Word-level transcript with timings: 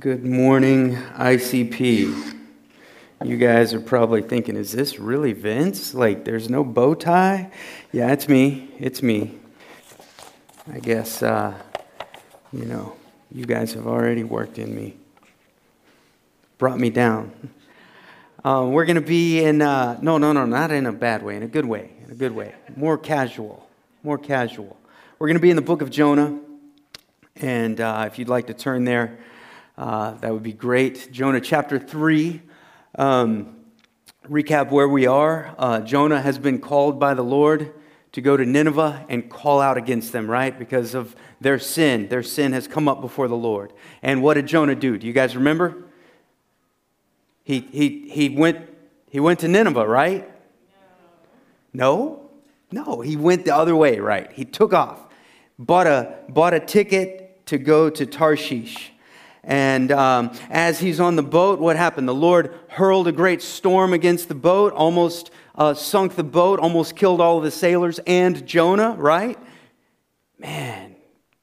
Good 0.00 0.24
morning, 0.24 0.96
ICP. 0.96 2.34
You 3.24 3.36
guys 3.36 3.72
are 3.74 3.80
probably 3.80 4.22
thinking, 4.22 4.56
is 4.56 4.72
this 4.72 4.98
really 4.98 5.32
Vince? 5.32 5.94
Like, 5.94 6.24
there's 6.24 6.50
no 6.50 6.64
bow 6.64 6.94
tie? 6.94 7.52
Yeah, 7.92 8.10
it's 8.10 8.28
me. 8.28 8.74
It's 8.80 9.04
me. 9.04 9.38
I 10.72 10.80
guess, 10.80 11.22
uh, 11.22 11.54
you 12.52 12.64
know, 12.64 12.96
you 13.30 13.44
guys 13.44 13.74
have 13.74 13.86
already 13.86 14.24
worked 14.24 14.58
in 14.58 14.74
me, 14.74 14.96
brought 16.58 16.80
me 16.80 16.90
down. 16.90 17.30
Uh, 18.44 18.66
we're 18.68 18.86
going 18.86 18.96
to 18.96 19.00
be 19.00 19.44
in, 19.44 19.62
uh, 19.62 19.96
no, 20.02 20.18
no, 20.18 20.32
no, 20.32 20.44
not 20.44 20.72
in 20.72 20.86
a 20.86 20.92
bad 20.92 21.22
way, 21.22 21.36
in 21.36 21.44
a 21.44 21.48
good 21.48 21.66
way, 21.66 21.92
in 22.04 22.10
a 22.10 22.16
good 22.16 22.32
way. 22.32 22.52
More 22.74 22.98
casual, 22.98 23.64
more 24.02 24.18
casual. 24.18 24.76
We're 25.20 25.28
going 25.28 25.36
to 25.36 25.42
be 25.42 25.50
in 25.50 25.56
the 25.56 25.62
book 25.62 25.82
of 25.82 25.90
Jonah. 25.90 26.40
And 27.36 27.80
uh, 27.80 28.08
if 28.08 28.18
you'd 28.18 28.28
like 28.28 28.48
to 28.48 28.54
turn 28.54 28.82
there, 28.82 29.18
uh, 29.76 30.12
that 30.14 30.32
would 30.32 30.42
be 30.42 30.52
great. 30.52 31.10
Jonah 31.10 31.40
chapter 31.40 31.78
3. 31.78 32.40
Um, 32.96 33.56
recap 34.28 34.70
where 34.70 34.88
we 34.88 35.06
are. 35.06 35.54
Uh, 35.58 35.80
Jonah 35.80 36.20
has 36.20 36.38
been 36.38 36.60
called 36.60 37.00
by 37.00 37.14
the 37.14 37.24
Lord 37.24 37.74
to 38.12 38.20
go 38.20 38.36
to 38.36 38.46
Nineveh 38.46 39.04
and 39.08 39.28
call 39.28 39.60
out 39.60 39.76
against 39.76 40.12
them, 40.12 40.30
right? 40.30 40.56
Because 40.56 40.94
of 40.94 41.16
their 41.40 41.58
sin. 41.58 42.08
Their 42.08 42.22
sin 42.22 42.52
has 42.52 42.68
come 42.68 42.86
up 42.86 43.00
before 43.00 43.26
the 43.26 43.36
Lord. 43.36 43.72
And 44.02 44.22
what 44.22 44.34
did 44.34 44.46
Jonah 44.46 44.76
do? 44.76 44.96
Do 44.96 45.06
you 45.06 45.12
guys 45.12 45.34
remember? 45.34 45.82
He, 47.42 47.60
he, 47.60 48.08
he, 48.08 48.28
went, 48.28 48.68
he 49.10 49.18
went 49.18 49.40
to 49.40 49.48
Nineveh, 49.48 49.86
right? 49.86 50.30
No. 51.72 52.30
No, 52.70 53.00
he 53.00 53.16
went 53.16 53.44
the 53.44 53.54
other 53.54 53.74
way, 53.74 53.98
right? 53.98 54.30
He 54.32 54.44
took 54.44 54.72
off, 54.72 55.00
bought 55.58 55.86
a, 55.86 56.18
bought 56.28 56.54
a 56.54 56.60
ticket 56.60 57.44
to 57.46 57.58
go 57.58 57.90
to 57.90 58.06
Tarshish. 58.06 58.92
And 59.46 59.92
um, 59.92 60.32
as 60.50 60.80
he's 60.80 61.00
on 61.00 61.16
the 61.16 61.22
boat, 61.22 61.60
what 61.60 61.76
happened? 61.76 62.08
The 62.08 62.14
Lord 62.14 62.58
hurled 62.68 63.08
a 63.08 63.12
great 63.12 63.42
storm 63.42 63.92
against 63.92 64.28
the 64.28 64.34
boat, 64.34 64.72
almost 64.72 65.30
uh, 65.54 65.74
sunk 65.74 66.16
the 66.16 66.24
boat, 66.24 66.58
almost 66.58 66.96
killed 66.96 67.20
all 67.20 67.38
of 67.38 67.44
the 67.44 67.50
sailors 67.50 68.00
and 68.06 68.46
Jonah, 68.46 68.92
right? 68.92 69.38
Man, 70.38 70.96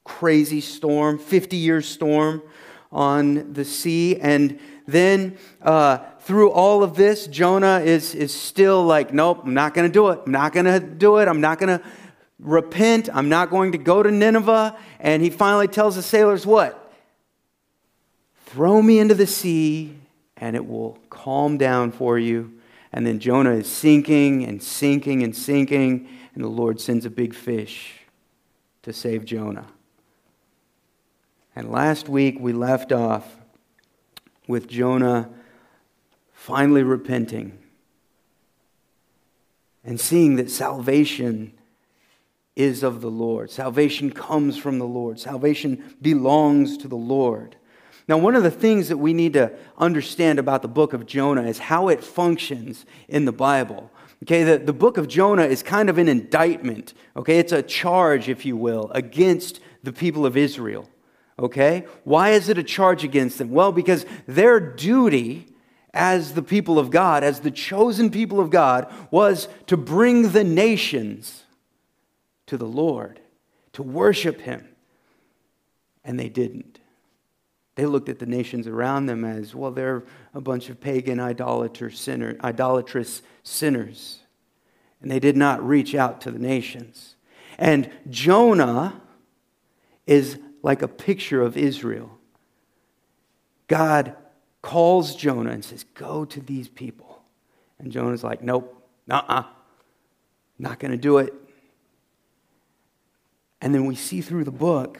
crazy 0.04 0.60
storm, 0.60 1.18
50 1.18 1.56
year 1.56 1.80
storm 1.80 2.42
on 2.90 3.52
the 3.52 3.64
sea. 3.64 4.18
And 4.20 4.58
then 4.86 5.38
uh, 5.62 5.98
through 6.20 6.50
all 6.50 6.82
of 6.82 6.96
this, 6.96 7.26
Jonah 7.26 7.80
is, 7.80 8.14
is 8.14 8.34
still 8.34 8.84
like, 8.84 9.14
nope, 9.14 9.42
I'm 9.44 9.54
not 9.54 9.74
going 9.74 9.88
to 9.88 9.92
do 9.92 10.08
it. 10.08 10.20
I'm 10.26 10.32
not 10.32 10.52
going 10.52 10.66
to 10.66 10.80
do 10.80 11.18
it. 11.18 11.28
I'm 11.28 11.40
not 11.40 11.58
going 11.58 11.78
to 11.78 11.84
repent. 12.40 13.08
I'm 13.12 13.28
not 13.28 13.48
going 13.48 13.72
to 13.72 13.78
go 13.78 14.02
to 14.02 14.10
Nineveh. 14.10 14.76
And 14.98 15.22
he 15.22 15.30
finally 15.30 15.68
tells 15.68 15.94
the 15.94 16.02
sailors, 16.02 16.44
what? 16.44 16.81
Throw 18.52 18.82
me 18.82 18.98
into 18.98 19.14
the 19.14 19.26
sea, 19.26 19.96
and 20.36 20.54
it 20.54 20.66
will 20.68 20.98
calm 21.08 21.56
down 21.56 21.90
for 21.90 22.18
you. 22.18 22.52
And 22.92 23.06
then 23.06 23.18
Jonah 23.18 23.52
is 23.52 23.66
sinking 23.66 24.44
and 24.44 24.62
sinking 24.62 25.22
and 25.22 25.34
sinking, 25.34 26.06
and 26.34 26.44
the 26.44 26.48
Lord 26.48 26.78
sends 26.78 27.06
a 27.06 27.10
big 27.10 27.32
fish 27.32 28.00
to 28.82 28.92
save 28.92 29.24
Jonah. 29.24 29.68
And 31.56 31.72
last 31.72 32.10
week 32.10 32.36
we 32.38 32.52
left 32.52 32.92
off 32.92 33.38
with 34.46 34.68
Jonah 34.68 35.30
finally 36.34 36.82
repenting 36.82 37.58
and 39.82 39.98
seeing 39.98 40.36
that 40.36 40.50
salvation 40.50 41.54
is 42.54 42.82
of 42.82 43.00
the 43.00 43.10
Lord. 43.10 43.50
Salvation 43.50 44.10
comes 44.10 44.58
from 44.58 44.78
the 44.78 44.84
Lord. 44.84 45.18
Salvation 45.18 45.96
belongs 46.02 46.76
to 46.76 46.86
the 46.86 46.96
Lord. 46.96 47.56
Now, 48.12 48.18
one 48.18 48.36
of 48.36 48.42
the 48.42 48.50
things 48.50 48.90
that 48.90 48.98
we 48.98 49.14
need 49.14 49.32
to 49.32 49.50
understand 49.78 50.38
about 50.38 50.60
the 50.60 50.68
book 50.68 50.92
of 50.92 51.06
Jonah 51.06 51.44
is 51.44 51.58
how 51.58 51.88
it 51.88 52.04
functions 52.04 52.84
in 53.08 53.24
the 53.24 53.32
Bible. 53.32 53.90
Okay, 54.24 54.44
the, 54.44 54.58
the 54.58 54.74
book 54.74 54.98
of 54.98 55.08
Jonah 55.08 55.44
is 55.44 55.62
kind 55.62 55.88
of 55.88 55.96
an 55.96 56.08
indictment. 56.08 56.92
Okay, 57.16 57.38
it's 57.38 57.52
a 57.52 57.62
charge, 57.62 58.28
if 58.28 58.44
you 58.44 58.54
will, 58.54 58.90
against 58.94 59.60
the 59.82 59.94
people 59.94 60.26
of 60.26 60.36
Israel. 60.36 60.90
Okay, 61.38 61.86
why 62.04 62.32
is 62.32 62.50
it 62.50 62.58
a 62.58 62.62
charge 62.62 63.02
against 63.02 63.38
them? 63.38 63.48
Well, 63.50 63.72
because 63.72 64.04
their 64.26 64.60
duty 64.60 65.46
as 65.94 66.34
the 66.34 66.42
people 66.42 66.78
of 66.78 66.90
God, 66.90 67.24
as 67.24 67.40
the 67.40 67.50
chosen 67.50 68.10
people 68.10 68.40
of 68.40 68.50
God, 68.50 68.92
was 69.10 69.48
to 69.68 69.78
bring 69.78 70.32
the 70.32 70.44
nations 70.44 71.44
to 72.44 72.58
the 72.58 72.68
Lord, 72.68 73.20
to 73.72 73.82
worship 73.82 74.42
Him. 74.42 74.68
And 76.04 76.20
they 76.20 76.28
didn't. 76.28 76.71
They 77.74 77.86
looked 77.86 78.08
at 78.08 78.18
the 78.18 78.26
nations 78.26 78.66
around 78.66 79.06
them 79.06 79.24
as, 79.24 79.54
well, 79.54 79.70
they're 79.70 80.04
a 80.34 80.40
bunch 80.40 80.68
of 80.68 80.80
pagan 80.80 81.18
idolater 81.18 81.90
sinner, 81.90 82.36
idolatrous 82.44 83.22
sinners. 83.42 84.18
And 85.00 85.10
they 85.10 85.18
did 85.18 85.36
not 85.36 85.66
reach 85.66 85.94
out 85.94 86.20
to 86.22 86.30
the 86.30 86.38
nations. 86.38 87.16
And 87.58 87.90
Jonah 88.10 89.00
is 90.06 90.38
like 90.62 90.82
a 90.82 90.88
picture 90.88 91.42
of 91.42 91.56
Israel. 91.56 92.18
God 93.68 94.14
calls 94.60 95.16
Jonah 95.16 95.50
and 95.50 95.64
says, 95.64 95.84
Go 95.94 96.24
to 96.26 96.40
these 96.40 96.68
people. 96.68 97.22
And 97.78 97.90
Jonah's 97.90 98.22
like, 98.22 98.42
Nope, 98.42 98.76
uh 99.10 99.22
uh, 99.28 99.44
not 100.58 100.78
going 100.78 100.92
to 100.92 100.98
do 100.98 101.18
it. 101.18 101.32
And 103.60 103.74
then 103.74 103.86
we 103.86 103.94
see 103.94 104.20
through 104.20 104.44
the 104.44 104.50
book 104.50 104.98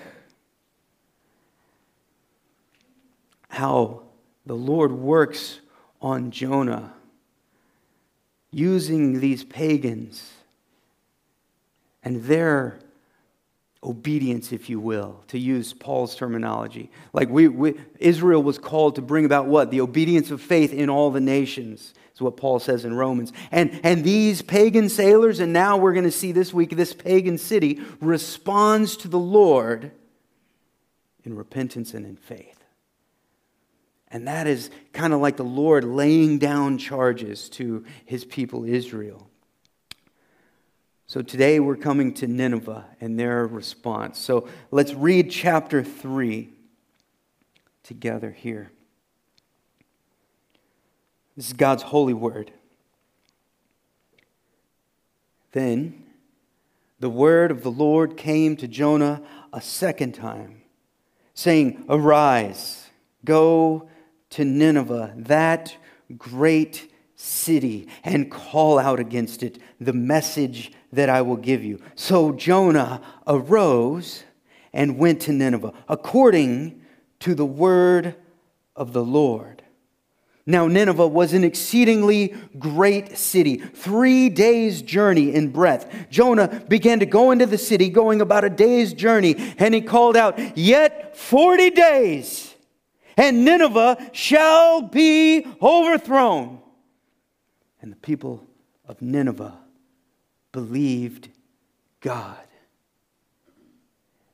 how 3.53 4.01
the 4.47 4.57
Lord 4.57 4.93
works 4.93 5.61
on 6.01 6.31
Jonah 6.31 6.95
using 8.51 9.21
these 9.21 9.45
pagans 9.45 10.33
and 12.03 12.25
their 12.25 12.79
obedience, 13.85 14.53
if 14.53 14.71
you 14.71 14.81
will, 14.81 15.23
to 15.29 15.39
use 15.39 15.75
Paul's 15.75 16.17
terminology. 16.17 16.91
Like 17.13 17.29
we, 17.29 17.47
we, 17.49 17.75
Israel 17.99 18.43
was 18.43 18.57
called 18.57 18.95
to 18.95 19.03
bring 19.03 19.27
about 19.27 19.47
what? 19.47 19.71
The 19.71 19.83
obedience 19.83 20.31
of 20.31 20.41
faith 20.41 20.73
in 20.73 20.89
all 20.89 21.11
the 21.11 21.21
nations, 21.21 21.93
is 22.15 22.23
what 22.23 22.39
Paul 22.39 22.59
says 22.59 22.87
in 22.87 22.95
Romans. 22.95 23.35
And, 23.51 23.79
and 23.85 24.03
these 24.03 24.41
pagan 24.41 24.89
sailors, 24.89 25.41
and 25.41 25.53
now 25.53 25.77
we're 25.77 25.93
going 25.93 26.05
to 26.05 26.11
see 26.11 26.33
this 26.33 26.55
week, 26.55 26.71
this 26.71 26.95
pagan 26.95 27.37
city 27.37 27.83
responds 28.01 28.97
to 28.99 29.09
the 29.09 29.19
Lord 29.19 29.91
in 31.23 31.37
repentance 31.37 31.93
and 31.93 32.07
in 32.07 32.17
faith. 32.17 32.62
And 34.13 34.29
that 34.29 34.47
is 34.47 34.71
kind 34.93 35.15
of 35.15 35.21
like 35.21 35.39
the 35.39 35.43
Lord 35.43 35.85
laying 35.85 36.39
down 36.39 36.77
charges 36.77 37.49
to 37.51 37.85
his 38.05 38.27
people 38.27 38.67
Israel. 38.67 39.27
So 41.07 41.23
today 41.23 41.61
we're 41.61 41.77
coming 41.77 42.13
to 42.15 42.27
Nineveh 42.27 42.85
and 43.01 43.19
their 43.19 43.47
response. 43.47 44.19
So 44.19 44.49
let's 44.71 44.93
read 44.93 45.31
chapter 45.31 45.83
3 45.83 46.51
together 47.83 48.31
here. 48.31 48.71
This 51.35 51.47
is 51.47 51.53
God's 51.55 51.83
holy 51.83 52.15
word. 52.15 52.53
Then 55.53 56.05
the 57.01 57.11
word 57.11 57.51
of 57.51 57.63
the 57.63 57.71
Lord 57.71 58.19
came 58.19 58.57
to 58.57 58.69
Jonah 58.69 59.23
a 59.55 59.61
second 59.63 60.13
time, 60.13 60.63
saying, 61.35 61.85
Arise, 61.89 62.91
go 63.25 63.89
to 64.33 64.45
Nineveh, 64.45 65.15
that 65.17 65.77
great 66.17 66.93
city, 67.15 67.89
and 68.05 68.31
call 68.31 68.79
out 68.79 68.99
against 68.99 69.43
it 69.43 69.59
the 69.81 69.93
message 69.93 70.73
that 70.93 71.09
I 71.09 71.23
will 71.23 71.37
give 71.37 71.65
you. 71.65 71.81
So 71.95 72.33
Jonah 72.33 73.01
arose 73.27 74.25
and 74.73 74.99
went 74.99 75.21
to 75.23 75.33
Nineveh, 75.33 75.73
according 75.89 76.83
to 77.21 77.35
the 77.35 77.47
word 77.47 78.17
of 78.75 78.93
the 78.93 79.05
Lord. 79.05 79.63
Now, 80.45 80.67
Nineveh 80.67 81.07
was 81.07 81.35
an 81.35 81.45
exceedingly 81.45 82.35
great 82.59 83.17
city, 83.17 83.59
three 83.59 84.29
days' 84.29 84.83
journey 84.83 85.33
in 85.33 85.53
breadth. 85.53 86.09
Jonah 86.11 86.65
began 86.69 86.99
to 86.99 87.07
go 87.07 87.31
into 87.31 87.47
the 87.47 87.59
city, 87.59 87.89
going 87.89 88.21
about 88.21 88.43
a 88.43 88.51
day's 88.51 88.93
journey, 88.93 89.37
and 89.59 89.73
he 89.73 89.81
called 89.81 90.17
out, 90.17 90.57
Yet 90.59 91.17
40 91.17 91.71
days 91.71 92.52
and 93.17 93.45
Nineveh 93.45 94.11
shall 94.13 94.83
be 94.83 95.47
overthrown. 95.61 96.61
And 97.81 97.93
the 97.93 97.97
people 97.97 98.47
of 98.87 99.03
Nineveh 99.03 99.59
believed 100.53 101.29
God. 102.01 102.37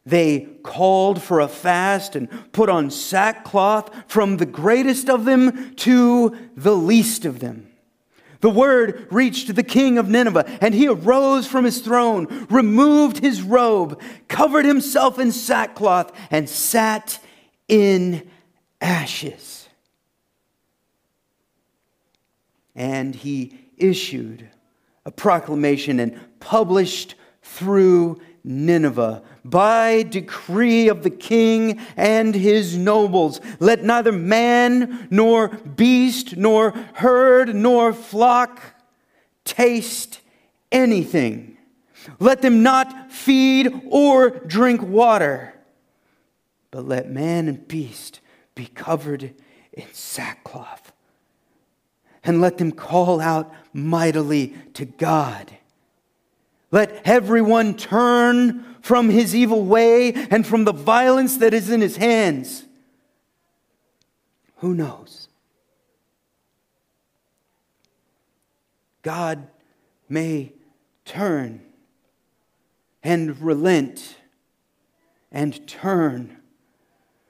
They 0.04 0.48
called 0.62 1.22
for 1.22 1.40
a 1.40 1.48
fast 1.48 2.16
and 2.16 2.52
put 2.52 2.70
on 2.70 2.90
sackcloth 2.90 3.90
from 4.06 4.38
the 4.38 4.46
greatest 4.46 5.10
of 5.10 5.26
them 5.26 5.74
to 5.76 6.34
the 6.56 6.74
least 6.74 7.26
of 7.26 7.40
them. 7.40 7.66
The 8.40 8.48
word 8.48 9.06
reached 9.10 9.54
the 9.54 9.62
king 9.62 9.98
of 9.98 10.08
Nineveh, 10.08 10.46
and 10.62 10.72
he 10.72 10.88
arose 10.88 11.46
from 11.46 11.64
his 11.64 11.80
throne, 11.80 12.46
removed 12.48 13.18
his 13.18 13.42
robe, 13.42 14.00
covered 14.28 14.64
himself 14.64 15.18
in 15.18 15.32
sackcloth, 15.32 16.12
and 16.30 16.48
sat 16.48 17.18
in 17.66 18.30
ashes. 18.80 19.68
And 22.74 23.14
he 23.14 23.58
issued 23.76 24.48
a 25.04 25.10
proclamation 25.10 26.00
and 26.00 26.20
published 26.38 27.14
through 27.42 28.20
Nineveh 28.44 29.22
by 29.44 30.02
decree 30.02 30.88
of 30.88 31.02
the 31.02 31.10
king 31.10 31.80
and 31.96 32.34
his 32.34 32.76
nobles. 32.76 33.40
Let 33.58 33.82
neither 33.82 34.12
man 34.12 35.08
nor 35.10 35.48
beast 35.48 36.36
nor 36.36 36.70
herd 36.94 37.54
nor 37.54 37.92
flock 37.92 38.60
taste 39.44 40.20
anything. 40.70 41.56
Let 42.20 42.42
them 42.42 42.62
not 42.62 43.10
feed 43.12 43.82
or 43.90 44.30
drink 44.30 44.82
water, 44.82 45.54
but 46.70 46.86
let 46.86 47.10
man 47.10 47.48
and 47.48 47.66
beast 47.66 48.20
be 48.58 48.66
covered 48.66 49.34
in 49.72 49.86
sackcloth. 49.92 50.92
And 52.24 52.40
let 52.40 52.58
them 52.58 52.72
call 52.72 53.20
out 53.20 53.54
mightily 53.72 54.52
to 54.74 54.84
God. 54.84 55.52
Let 56.72 57.06
everyone 57.06 57.74
turn 57.76 58.76
from 58.82 59.10
his 59.10 59.34
evil 59.34 59.64
way 59.64 60.12
and 60.12 60.44
from 60.44 60.64
the 60.64 60.72
violence 60.72 61.36
that 61.36 61.54
is 61.54 61.70
in 61.70 61.80
his 61.80 61.96
hands. 61.96 62.64
Who 64.56 64.74
knows? 64.74 65.28
God 69.02 69.46
may 70.08 70.52
turn 71.04 71.62
and 73.04 73.40
relent 73.40 74.16
and 75.30 75.64
turn 75.68 76.38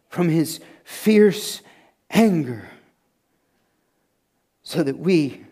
from 0.09 0.31
his 0.31 0.61
fierce 0.89 1.61
anger 2.09 2.67
so 4.63 4.83
that 4.83 4.99
we 4.99 5.45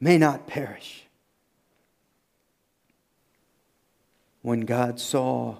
may 0.00 0.16
not 0.16 0.46
perish. 0.46 1.04
When 4.40 4.60
God 4.60 4.98
saw 4.98 5.56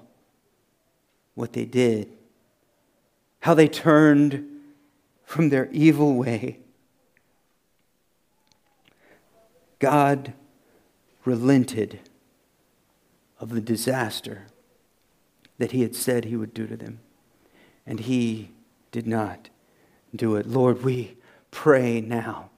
what 1.35 1.53
they 1.53 1.67
did, 1.67 2.09
how 3.41 3.53
they 3.53 3.69
turned 3.69 4.47
from 5.25 5.51
their 5.51 5.69
evil 5.71 6.15
way, 6.15 6.61
God 9.79 10.33
relented 11.27 12.01
of 13.39 13.51
the 13.51 13.61
disaster 13.61 14.47
that 15.59 15.73
he 15.73 15.83
had 15.83 15.95
said 15.95 16.25
he 16.25 16.37
would 16.37 16.55
do 16.55 16.67
to 16.67 16.79
them. 16.79 17.01
And 17.89 17.99
he 17.99 18.51
did 18.93 19.07
not 19.07 19.49
do 20.15 20.37
it. 20.37 20.47
Lord, 20.47 20.85
we 20.85 21.17
pray 21.51 22.03
now 22.03 22.51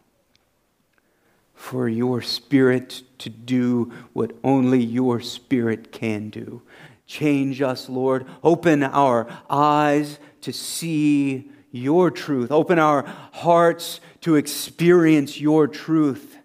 for 1.54 1.88
your 1.88 2.20
spirit 2.20 3.04
to 3.18 3.30
do 3.30 3.92
what 4.12 4.32
only 4.42 4.82
your 4.82 5.20
spirit 5.20 5.92
can 5.92 6.30
do. 6.30 6.62
Change 7.06 7.62
us, 7.62 7.88
Lord. 7.88 8.26
Open 8.42 8.82
our 8.82 9.28
eyes 9.48 10.18
to 10.40 10.52
see 10.52 11.48
your 11.70 12.10
truth. 12.10 12.50
Open 12.50 12.80
our 12.80 13.04
hearts 13.32 14.00
to 14.22 14.34
experience 14.34 15.40
your 15.40 15.68
truth. 15.68 16.38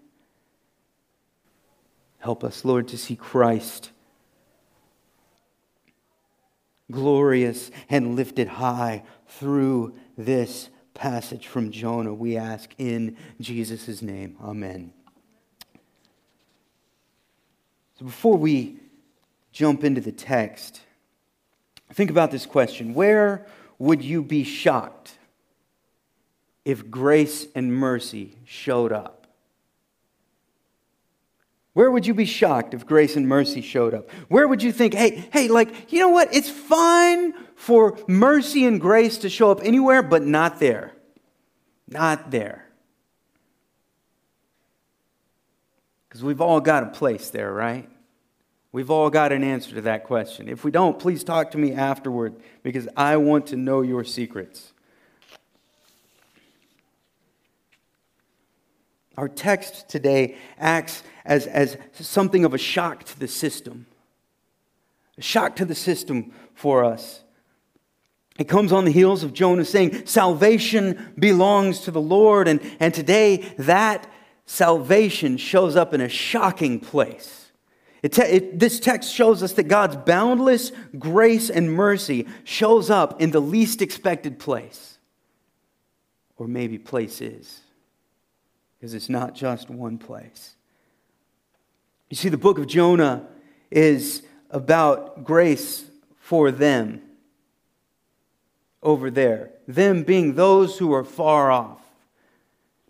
Help 2.19 2.43
us, 2.43 2.63
Lord, 2.63 2.87
to 2.89 2.99
see 2.99 3.15
Christ 3.15 3.89
glorious 6.91 7.71
and 7.89 8.15
lifted 8.15 8.47
high 8.47 9.03
through 9.27 9.95
this 10.17 10.69
passage 10.93 11.47
from 11.47 11.71
Jonah, 11.71 12.13
we 12.13 12.37
ask 12.37 12.69
in 12.77 13.17
Jesus' 13.39 14.01
name. 14.01 14.37
Amen. 14.41 14.93
So 17.99 18.05
before 18.05 18.37
we 18.37 18.77
jump 19.51 19.83
into 19.83 20.01
the 20.01 20.11
text, 20.11 20.81
think 21.93 22.09
about 22.09 22.31
this 22.31 22.45
question 22.45 22.93
Where 22.93 23.45
would 23.77 24.01
you 24.01 24.23
be 24.23 24.43
shocked 24.43 25.17
if 26.63 26.89
grace 26.89 27.47
and 27.55 27.73
mercy 27.73 28.37
showed 28.45 28.91
up? 28.91 29.24
Where 31.75 31.91
would 31.91 32.07
you 32.07 32.13
be 32.13 32.23
shocked 32.23 32.73
if 32.73 32.85
grace 32.85 33.17
and 33.17 33.27
mercy 33.27 33.59
showed 33.59 33.93
up? 33.93 34.09
Where 34.29 34.47
would 34.47 34.63
you 34.63 34.71
think, 34.71 34.93
hey, 34.93 35.27
hey, 35.33 35.49
like, 35.49 35.91
you 35.91 35.99
know 35.99 36.07
what? 36.07 36.33
It's 36.33 36.49
fine 36.49 37.33
for 37.55 37.99
mercy 38.07 38.65
and 38.65 38.79
grace 38.79 39.17
to 39.19 39.29
show 39.29 39.51
up 39.51 39.59
anywhere, 39.61 40.01
but 40.01 40.23
not 40.23 40.61
there. 40.61 40.93
Not 41.85 42.31
there. 42.31 42.65
Because 46.07 46.23
we've 46.23 46.39
all 46.39 46.61
got 46.61 46.83
a 46.83 46.91
place 46.91 47.29
there, 47.29 47.51
right? 47.51 47.89
We've 48.71 48.89
all 48.89 49.09
got 49.09 49.33
an 49.33 49.43
answer 49.43 49.75
to 49.75 49.81
that 49.81 50.05
question. 50.05 50.47
If 50.47 50.63
we 50.63 50.71
don't, 50.71 50.97
please 50.97 51.25
talk 51.25 51.51
to 51.51 51.57
me 51.57 51.73
afterward 51.73 52.37
because 52.63 52.87
I 52.95 53.17
want 53.17 53.47
to 53.47 53.57
know 53.57 53.81
your 53.81 54.05
secrets. 54.05 54.71
Our 59.17 59.29
text 59.29 59.87
today 59.87 60.37
acts 60.57 61.03
as, 61.25 61.47
as 61.47 61.77
something 61.93 62.45
of 62.45 62.53
a 62.53 62.57
shock 62.57 63.03
to 63.05 63.19
the 63.19 63.27
system. 63.27 63.85
A 65.17 65.21
shock 65.21 65.55
to 65.57 65.65
the 65.65 65.75
system 65.75 66.33
for 66.53 66.83
us. 66.83 67.23
It 68.37 68.49
comes 68.49 68.73
on 68.73 68.83
the 68.83 68.91
heels 68.91 69.23
of 69.23 69.33
Jonah 69.33 69.63
saying, 69.63 70.05
Salvation 70.05 71.13
belongs 71.17 71.81
to 71.81 71.91
the 71.91 72.01
Lord. 72.01 72.49
And, 72.49 72.59
and 72.81 72.93
today, 72.93 73.37
that 73.57 74.11
salvation 74.45 75.37
shows 75.37 75.77
up 75.77 75.93
in 75.93 76.01
a 76.01 76.09
shocking 76.09 76.81
place. 76.81 77.51
It 78.03 78.11
te- 78.11 78.23
it, 78.23 78.59
this 78.59 78.79
text 78.79 79.11
shows 79.11 79.41
us 79.41 79.53
that 79.53 79.63
God's 79.63 79.95
boundless 79.95 80.73
grace 80.99 81.49
and 81.49 81.71
mercy 81.71 82.27
shows 82.43 82.89
up 82.89 83.21
in 83.21 83.31
the 83.31 83.39
least 83.39 83.81
expected 83.81 84.37
place. 84.37 84.99
Or 86.35 86.47
maybe 86.47 86.77
place 86.77 87.21
is 87.21 87.61
because 88.85 88.93
it's 88.93 89.09
not 89.09 89.33
just 89.33 89.67
one 89.67 89.97
place. 89.97 90.55
You 92.11 92.15
see, 92.15 92.29
the 92.29 92.37
book 92.37 92.59
of 92.59 92.67
Jonah 92.67 93.25
is 93.71 94.21
about 94.51 95.23
grace 95.23 95.85
for 96.19 96.51
them 96.51 97.01
over 98.83 99.09
there, 99.09 99.49
them 99.67 100.03
being 100.03 100.35
those 100.35 100.77
who 100.77 100.93
are 100.93 101.03
far 101.03 101.49
off, 101.49 101.81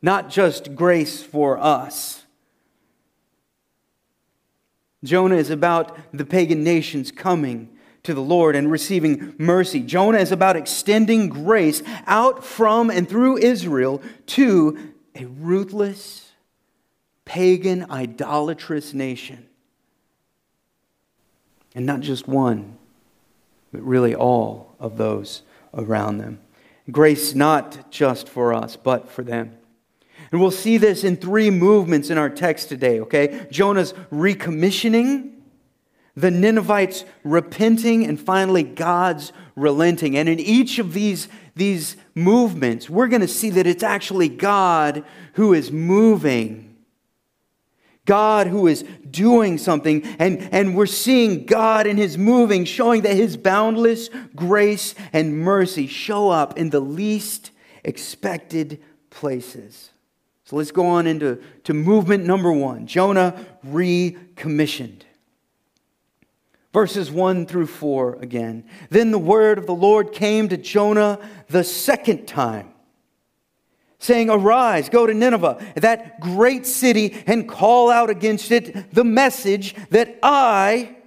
not 0.02 0.30
just 0.30 0.76
grace 0.76 1.24
for 1.24 1.58
us. 1.58 2.24
Jonah 5.02 5.36
is 5.36 5.50
about 5.50 5.98
the 6.12 6.26
pagan 6.26 6.62
nations 6.62 7.10
coming 7.10 7.70
to 8.04 8.14
the 8.14 8.20
Lord 8.20 8.58
and 8.58 8.70
receiving 8.70 9.34
mercy. 9.38 9.80
Jonah 9.80 10.18
is 10.18 10.34
about 10.34 10.58
extending 10.58 11.30
grace 11.30 11.82
out 12.06 12.44
from 12.44 12.90
and 12.90 13.08
through 13.08 13.38
Israel 13.38 14.02
to 14.26 14.94
a 15.16 15.26
ruthless, 15.26 16.32
pagan, 17.24 17.90
idolatrous 17.90 18.94
nation. 18.94 19.48
And 21.74 21.86
not 21.86 22.02
just 22.02 22.28
one, 22.28 22.78
but 23.72 23.82
really 23.82 24.16
all 24.16 24.76
of 24.80 24.98
those 24.98 25.42
around 25.74 26.20
them. 26.20 26.40
Grace 26.92 27.34
not 27.34 27.92
just 27.92 28.30
for 28.30 28.54
us, 28.54 28.76
but 28.76 29.10
for 29.10 29.24
them. 29.24 29.58
And 30.32 30.42
we'll 30.42 30.52
see 30.52 30.78
this 30.78 31.04
in 31.04 31.18
three 31.18 31.50
movements 31.50 32.10
in 32.10 32.18
our 32.18 32.30
text 32.30 32.70
today, 32.70 33.00
okay? 33.02 33.48
Jonah's 33.52 33.94
recommissioning, 34.12 35.35
the 36.16 36.32
Ninevites 36.32 37.06
repenting, 37.24 38.06
and 38.06 38.20
finally 38.20 38.64
God's 38.64 39.34
relenting. 39.56 40.18
And 40.18 40.30
in 40.30 40.40
each 40.40 40.80
of 40.80 40.94
these 40.94 41.28
these 41.56 41.96
movements, 42.14 42.90
we're 42.90 43.08
going 43.08 43.22
to 43.22 43.28
see 43.28 43.50
that 43.52 43.66
it's 43.66 43.84
actually 43.84 44.28
God 44.28 45.06
who 45.34 45.54
is 45.54 45.72
moving. 45.72 46.76
God 48.06 48.48
who 48.48 48.68
is 48.68 48.84
doing 49.10 49.58
something, 49.58 50.04
and, 50.20 50.48
and 50.52 50.76
we're 50.76 50.86
seeing 50.86 51.46
God 51.46 51.88
in 51.88 51.98
his 51.98 52.18
moving, 52.20 52.64
showing 52.64 53.02
that 53.02 53.16
his 53.16 53.36
boundless 53.36 54.10
grace 54.36 54.94
and 55.12 55.40
mercy 55.40 55.88
show 55.88 56.30
up 56.30 56.58
in 56.58 56.70
the 56.70 56.80
least 56.80 57.50
expected 57.84 58.80
places. 59.10 59.90
So 60.44 60.58
let's 60.58 60.72
go 60.72 60.86
on 60.86 61.08
into 61.08 61.42
to 61.64 61.74
movement 61.74 62.26
number 62.26 62.52
one 62.52 62.86
Jonah 62.86 63.44
recommissioned. 63.64 65.05
Verses 66.76 67.10
1 67.10 67.46
through 67.46 67.68
4 67.68 68.18
again. 68.22 68.66
Then 68.90 69.12
the 69.12 69.18
word 69.18 69.58
of 69.58 69.66
the 69.66 69.74
Lord 69.74 70.12
came 70.12 70.50
to 70.50 70.58
Jonah 70.58 71.20
the 71.48 71.64
second 71.64 72.28
time, 72.28 72.74
saying, 73.98 74.30
Arise, 74.30 74.90
go 74.90 75.08
to 75.08 75.14
Nineveh, 75.14 75.66
that 75.78 76.20
great 76.20 76.66
city, 76.66 77.24
and 77.28 77.48
call 77.48 77.90
out 77.90 78.10
against 78.10 78.52
it 78.52 78.92
the 78.94 79.06
message 79.06 79.74
that 79.92 80.20
I 80.22 80.98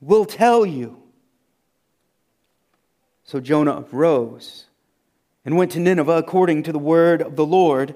will 0.00 0.24
tell 0.24 0.66
you. 0.66 1.00
So 3.22 3.38
Jonah 3.38 3.84
arose 3.92 4.64
and 5.44 5.56
went 5.56 5.70
to 5.72 5.78
Nineveh 5.78 6.16
according 6.16 6.64
to 6.64 6.72
the 6.72 6.80
word 6.80 7.22
of 7.22 7.36
the 7.36 7.46
Lord. 7.46 7.94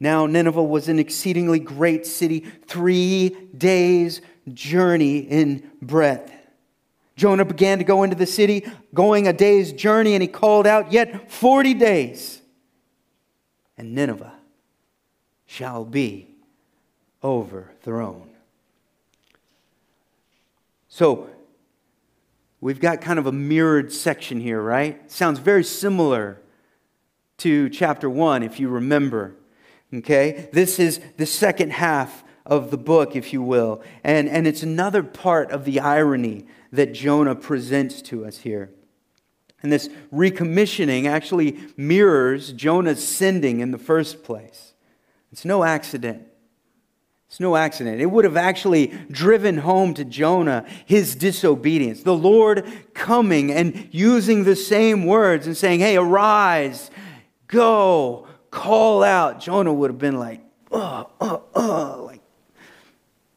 Now, 0.00 0.26
Nineveh 0.26 0.64
was 0.64 0.88
an 0.88 0.98
exceedingly 0.98 1.60
great 1.60 2.06
city, 2.06 2.40
three 2.66 3.28
days' 3.56 4.20
journey 4.52 5.18
in 5.18 5.70
breadth. 5.80 6.32
Jonah 7.16 7.44
began 7.44 7.78
to 7.78 7.84
go 7.84 8.02
into 8.02 8.16
the 8.16 8.26
city, 8.26 8.66
going 8.94 9.28
a 9.28 9.32
day's 9.32 9.72
journey, 9.72 10.14
and 10.14 10.22
he 10.22 10.28
called 10.28 10.66
out, 10.66 10.92
Yet 10.92 11.30
40 11.30 11.74
days, 11.74 12.40
and 13.76 13.94
Nineveh 13.94 14.32
shall 15.46 15.84
be 15.84 16.28
overthrown. 17.22 18.30
So, 20.88 21.30
we've 22.60 22.80
got 22.80 23.00
kind 23.00 23.18
of 23.18 23.26
a 23.26 23.32
mirrored 23.32 23.92
section 23.92 24.40
here, 24.40 24.60
right? 24.60 25.10
Sounds 25.10 25.38
very 25.38 25.64
similar 25.64 26.38
to 27.38 27.68
chapter 27.68 28.08
1, 28.08 28.42
if 28.42 28.60
you 28.60 28.68
remember. 28.68 29.34
Okay? 29.92 30.48
This 30.52 30.78
is 30.78 31.00
the 31.16 31.26
second 31.26 31.72
half 31.72 32.24
of 32.44 32.70
the 32.70 32.76
book, 32.76 33.14
if 33.14 33.32
you 33.32 33.42
will. 33.42 33.82
And, 34.02 34.28
and 34.28 34.46
it's 34.46 34.62
another 34.62 35.02
part 35.02 35.50
of 35.50 35.64
the 35.64 35.80
irony 35.80 36.46
that 36.72 36.92
Jonah 36.92 37.34
presents 37.34 38.02
to 38.02 38.24
us 38.24 38.38
here. 38.38 38.70
And 39.62 39.70
this 39.70 39.88
recommissioning 40.12 41.06
actually 41.06 41.58
mirrors 41.76 42.52
Jonah's 42.52 43.06
sending 43.06 43.60
in 43.60 43.70
the 43.70 43.78
first 43.78 44.24
place. 44.24 44.74
It's 45.30 45.44
no 45.44 45.62
accident. 45.64 46.26
It's 47.28 47.40
no 47.40 47.56
accident. 47.56 48.00
It 48.00 48.06
would 48.06 48.24
have 48.24 48.36
actually 48.36 48.88
driven 49.10 49.56
home 49.56 49.94
to 49.94 50.04
Jonah 50.04 50.66
his 50.84 51.14
disobedience. 51.14 52.02
The 52.02 52.14
Lord 52.14 52.70
coming 52.92 53.50
and 53.50 53.88
using 53.90 54.44
the 54.44 54.54
same 54.54 55.06
words 55.06 55.46
and 55.46 55.56
saying, 55.56 55.80
Hey, 55.80 55.96
arise, 55.96 56.90
go, 57.46 58.26
call 58.50 59.02
out. 59.02 59.40
Jonah 59.40 59.72
would 59.72 59.90
have 59.90 59.98
been 59.98 60.18
like, 60.18 60.42
oh, 60.70 61.08
oh, 61.54 62.04
like, 62.04 62.11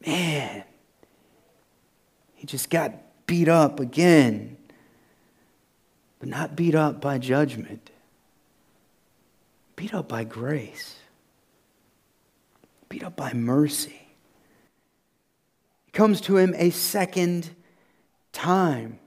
man, 0.06 0.64
he 2.34 2.46
just 2.46 2.70
got 2.70 2.94
beat 3.26 3.48
up 3.48 3.80
again. 3.80 4.58
But 6.20 6.30
not 6.30 6.56
beat 6.56 6.76
up 6.76 7.02
by 7.02 7.18
judgment, 7.18 7.92
beat 9.76 9.94
up 9.94 10.08
by 10.08 10.24
grace 10.24 10.96
beat 12.96 13.04
up 13.04 13.18
by 13.18 13.34
mercy. 13.34 14.08
It 15.88 15.92
comes 15.92 16.22
to 16.22 16.38
him 16.38 16.54
a 16.56 16.70
second 16.70 17.50
time. 18.32 19.00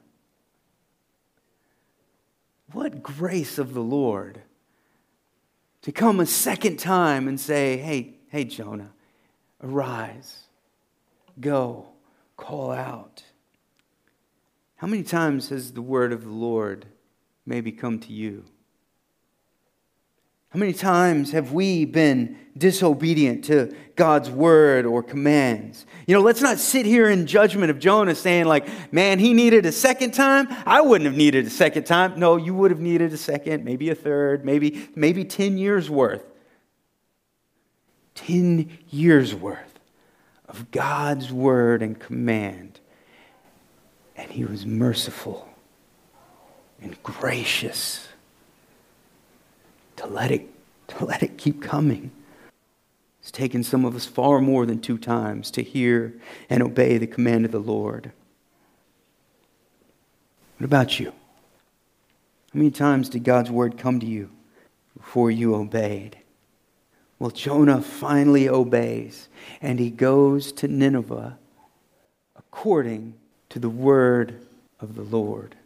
What 2.73 3.03
grace 3.03 3.59
of 3.59 3.73
the 3.73 3.81
Lord 3.81 4.43
to 5.81 5.91
come 5.91 6.21
a 6.21 6.27
second 6.27 6.79
time 6.79 7.29
and 7.29 7.41
say, 7.41 7.79
Hey, 7.79 8.17
hey, 8.29 8.45
Jonah, 8.45 8.91
arise, 9.63 10.48
go, 11.41 11.89
call 12.37 12.71
out. 12.71 13.23
How 14.77 14.87
many 14.87 15.03
times 15.03 15.49
has 15.49 15.73
the 15.73 15.83
word 15.83 16.13
of 16.13 16.25
the 16.25 16.31
Lord 16.31 16.87
maybe 17.45 17.73
come 17.73 17.99
to 18.01 18.13
you? 18.13 18.45
How 20.51 20.59
many 20.59 20.73
times 20.73 21.33
have 21.33 21.53
we 21.53 21.85
been 21.85 22.39
disobedient 22.57 23.45
to 23.45 23.75
God's 23.97 24.31
word 24.31 24.87
or 24.87 25.03
commands? 25.03 25.85
You 26.07 26.15
know, 26.15 26.23
let's 26.23 26.41
not 26.41 26.59
sit 26.59 26.87
here 26.87 27.11
in 27.11 27.27
judgment 27.27 27.71
of 27.71 27.79
Jonah 27.79 28.15
saying, 28.15 28.47
like, 28.47 28.67
man, 28.91 29.19
he 29.19 29.35
needed 29.35 29.67
a 29.67 29.73
second 29.73 30.15
time. 30.15 30.49
I 30.65 30.81
wouldn't 30.81 31.05
have 31.05 31.19
needed 31.19 31.47
a 31.47 31.51
second 31.51 31.85
time. 31.85 32.19
No, 32.19 32.37
you 32.37 32.55
would 32.55 32.71
have 32.71 32.81
needed 32.81 33.13
a 33.13 33.19
second, 33.19 33.65
maybe 33.65 33.91
a 33.91 33.95
third, 33.95 34.45
maybe, 34.45 34.89
maybe 34.95 35.25
10 35.25 35.59
years 35.59 35.91
worth. 35.91 36.25
10 38.15 38.79
years 38.89 39.35
worth 39.35 39.68
of 40.49 40.71
God's 40.71 41.33
word 41.33 41.83
and 41.83 41.99
command. 41.99 42.81
And 44.17 44.31
he 44.31 44.45
was 44.45 44.67
merciful 44.67 45.49
and 46.81 47.01
gracious 47.03 48.09
to 49.97 50.07
let 50.07 50.31
it, 50.31 50.49
to 50.89 51.05
let 51.05 51.23
it 51.23 51.37
keep 51.37 51.63
coming. 51.63 52.11
It's 53.21 53.31
taken 53.31 53.63
some 53.63 53.85
of 53.85 53.95
us 53.95 54.07
far 54.07 54.41
more 54.41 54.65
than 54.65 54.81
two 54.81 54.97
times 54.97 55.51
to 55.53 55.63
hear 55.63 56.15
and 56.49 56.63
obey 56.63 56.99
the 56.99 57.07
command 57.07 57.45
of 57.45 57.53
the 57.53 57.61
Lord. 57.61 58.13
What 60.57 60.65
about 60.65 60.99
you? 60.99 61.13
How 62.53 62.59
many 62.59 62.71
times 62.71 63.09
did 63.09 63.25
God's 63.25 63.51
word 63.51 63.77
come 63.77 64.01
to 64.01 64.07
you 64.07 64.31
before 64.97 65.31
you 65.31 65.55
obeyed? 65.55 66.19
Well, 67.19 67.31
Jonah 67.31 67.83
finally 67.83 68.49
obeys, 68.49 69.29
and 69.61 69.81
he 69.81 69.91
goes 69.91 70.53
to 70.53 70.69
Nineveh 70.69 71.37
according 72.37 73.15
to 73.51 73.59
the 73.59 73.69
word 73.69 74.47
of 74.81 74.95
the 74.95 75.03
Lord. 75.03 75.57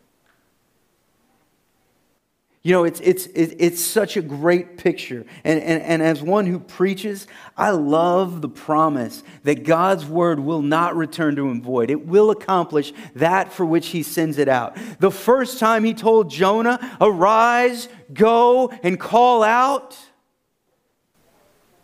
You 2.65 2.73
know, 2.73 2.85
it's, 2.85 3.01
it's, 3.01 3.27
it's 3.35 3.85
such 3.85 4.17
a 4.17 4.23
great 4.23 4.79
picture. 4.79 5.27
And, 5.43 5.61
and, 5.61 5.83
and 5.83 6.01
as 6.01 6.23
one 6.23 6.47
who 6.47 6.61
preaches, 6.61 7.27
I 7.57 7.71
love 7.71 8.41
the 8.41 8.49
promise 8.49 9.25
that 9.43 9.65
God's 9.65 10.07
word 10.07 10.39
will 10.39 10.63
not 10.63 10.97
return 10.97 11.35
to 11.37 11.49
him 11.49 11.61
void. 11.61 11.91
It 11.91 12.07
will 12.07 12.31
accomplish 12.31 12.93
that 13.17 13.53
for 13.53 13.67
which 13.67 13.89
he 13.89 14.05
sends 14.05 14.39
it 14.39 14.49
out. 14.49 14.77
The 15.01 15.11
first 15.11 15.59
time 15.59 15.83
he 15.83 15.93
told 15.93 16.31
Jonah, 16.31 16.97
Arise, 17.01 17.89
go, 18.13 18.69
and 18.85 18.99
call 18.99 19.43
out, 19.43 19.99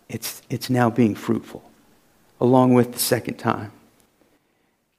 it's, 0.09 0.43
it's 0.49 0.71
now 0.71 0.91
being 0.91 1.15
fruitful, 1.15 1.63
along 2.41 2.75
with 2.75 2.93
the 2.93 2.99
second 2.99 3.37
time. 3.37 3.73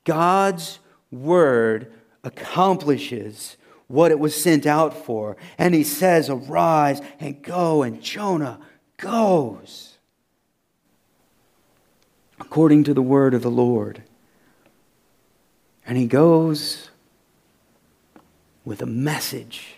God's 0.03 0.79
word 1.11 1.91
accomplishes 2.23 3.57
what 3.87 4.11
it 4.11 4.19
was 4.19 4.39
sent 4.39 4.65
out 4.65 5.05
for. 5.05 5.35
And 5.57 5.73
he 5.73 5.83
says, 5.83 6.29
Arise 6.29 7.01
and 7.19 7.41
go. 7.41 7.83
And 7.83 8.01
Jonah 8.01 8.59
goes 8.97 9.97
according 12.39 12.83
to 12.85 12.93
the 12.93 13.01
word 13.01 13.33
of 13.33 13.41
the 13.41 13.51
Lord. 13.51 14.03
And 15.85 15.97
he 15.97 16.05
goes 16.05 16.89
with 18.63 18.81
a 18.81 18.85
message 18.85 19.75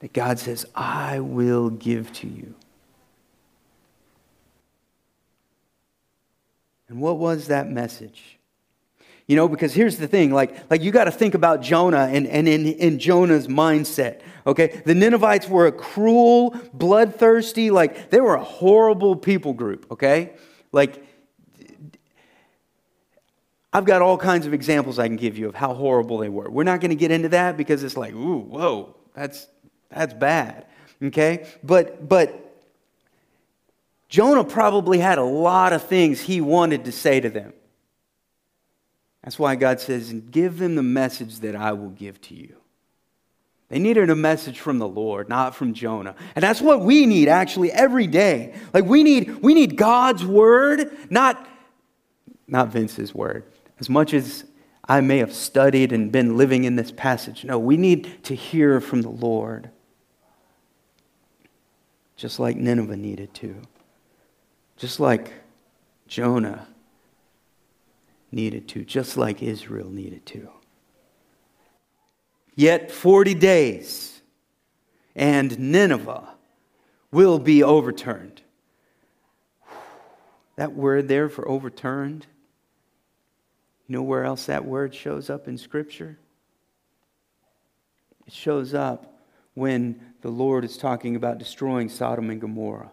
that 0.00 0.12
God 0.12 0.38
says, 0.38 0.66
I 0.74 1.20
will 1.20 1.70
give 1.70 2.12
to 2.14 2.26
you. 2.26 2.54
And 6.90 7.00
what 7.00 7.18
was 7.18 7.46
that 7.46 7.70
message? 7.70 8.38
You 9.28 9.36
know, 9.36 9.46
because 9.46 9.72
here's 9.72 9.96
the 9.96 10.08
thing 10.08 10.32
like, 10.32 10.68
like 10.70 10.82
you 10.82 10.90
got 10.90 11.04
to 11.04 11.12
think 11.12 11.34
about 11.34 11.62
Jonah 11.62 12.10
and, 12.12 12.26
and 12.26 12.48
in, 12.48 12.66
in 12.66 12.98
Jonah's 12.98 13.46
mindset. 13.46 14.22
Okay? 14.44 14.82
The 14.84 14.94
Ninevites 14.94 15.48
were 15.48 15.68
a 15.68 15.72
cruel, 15.72 16.58
bloodthirsty, 16.74 17.70
like, 17.70 18.10
they 18.10 18.20
were 18.20 18.34
a 18.34 18.42
horrible 18.42 19.14
people 19.14 19.52
group. 19.52 19.86
Okay? 19.92 20.32
Like, 20.72 21.06
I've 23.72 23.84
got 23.84 24.02
all 24.02 24.18
kinds 24.18 24.46
of 24.46 24.52
examples 24.52 24.98
I 24.98 25.06
can 25.06 25.16
give 25.16 25.38
you 25.38 25.48
of 25.48 25.54
how 25.54 25.74
horrible 25.74 26.18
they 26.18 26.28
were. 26.28 26.50
We're 26.50 26.64
not 26.64 26.80
going 26.80 26.90
to 26.90 26.96
get 26.96 27.12
into 27.12 27.28
that 27.28 27.56
because 27.56 27.84
it's 27.84 27.96
like, 27.96 28.14
ooh, 28.14 28.40
whoa, 28.40 28.96
that's, 29.14 29.46
that's 29.90 30.12
bad. 30.12 30.66
Okay? 31.00 31.46
But, 31.62 32.08
but, 32.08 32.49
Jonah 34.10 34.44
probably 34.44 34.98
had 34.98 35.18
a 35.18 35.24
lot 35.24 35.72
of 35.72 35.84
things 35.84 36.20
he 36.20 36.40
wanted 36.40 36.84
to 36.84 36.92
say 36.92 37.20
to 37.20 37.30
them. 37.30 37.54
That's 39.22 39.38
why 39.38 39.54
God 39.54 39.80
says, 39.80 40.10
and 40.10 40.30
Give 40.30 40.58
them 40.58 40.74
the 40.74 40.82
message 40.82 41.38
that 41.40 41.54
I 41.54 41.72
will 41.72 41.90
give 41.90 42.20
to 42.22 42.34
you. 42.34 42.56
They 43.68 43.78
needed 43.78 44.10
a 44.10 44.16
message 44.16 44.58
from 44.58 44.80
the 44.80 44.88
Lord, 44.88 45.28
not 45.28 45.54
from 45.54 45.74
Jonah. 45.74 46.16
And 46.34 46.42
that's 46.42 46.60
what 46.60 46.80
we 46.80 47.06
need 47.06 47.28
actually 47.28 47.70
every 47.70 48.08
day. 48.08 48.54
Like 48.74 48.84
we 48.84 49.04
need 49.04 49.42
we 49.42 49.54
need 49.54 49.76
God's 49.76 50.26
word, 50.26 50.90
not 51.08 51.46
not 52.48 52.68
Vince's 52.68 53.14
word. 53.14 53.44
As 53.78 53.88
much 53.88 54.12
as 54.12 54.42
I 54.88 55.00
may 55.02 55.18
have 55.18 55.32
studied 55.32 55.92
and 55.92 56.10
been 56.10 56.36
living 56.36 56.64
in 56.64 56.74
this 56.74 56.90
passage, 56.90 57.44
no, 57.44 57.60
we 57.60 57.76
need 57.76 58.24
to 58.24 58.34
hear 58.34 58.80
from 58.80 59.02
the 59.02 59.08
Lord. 59.08 59.70
Just 62.16 62.40
like 62.40 62.56
Nineveh 62.56 62.96
needed 62.96 63.32
to. 63.34 63.62
Just 64.80 64.98
like 64.98 65.30
Jonah 66.08 66.66
needed 68.32 68.66
to, 68.68 68.82
just 68.82 69.18
like 69.18 69.42
Israel 69.42 69.90
needed 69.90 70.24
to. 70.24 70.48
Yet 72.54 72.90
40 72.90 73.34
days, 73.34 74.22
and 75.14 75.58
Nineveh 75.58 76.30
will 77.12 77.38
be 77.38 77.62
overturned. 77.62 78.40
That 80.56 80.72
word 80.72 81.08
there 81.08 81.28
for 81.28 81.46
overturned, 81.46 82.26
you 83.86 83.96
know 83.96 84.02
where 84.02 84.24
else 84.24 84.46
that 84.46 84.64
word 84.64 84.94
shows 84.94 85.28
up 85.28 85.46
in 85.46 85.58
Scripture? 85.58 86.16
It 88.26 88.32
shows 88.32 88.72
up 88.72 89.20
when 89.52 90.00
the 90.22 90.30
Lord 90.30 90.64
is 90.64 90.78
talking 90.78 91.16
about 91.16 91.36
destroying 91.36 91.90
Sodom 91.90 92.30
and 92.30 92.40
Gomorrah. 92.40 92.92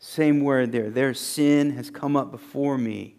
Same 0.00 0.40
word 0.40 0.72
there. 0.72 0.90
Their 0.90 1.14
sin 1.14 1.72
has 1.72 1.90
come 1.90 2.16
up 2.16 2.30
before 2.32 2.78
me. 2.78 3.16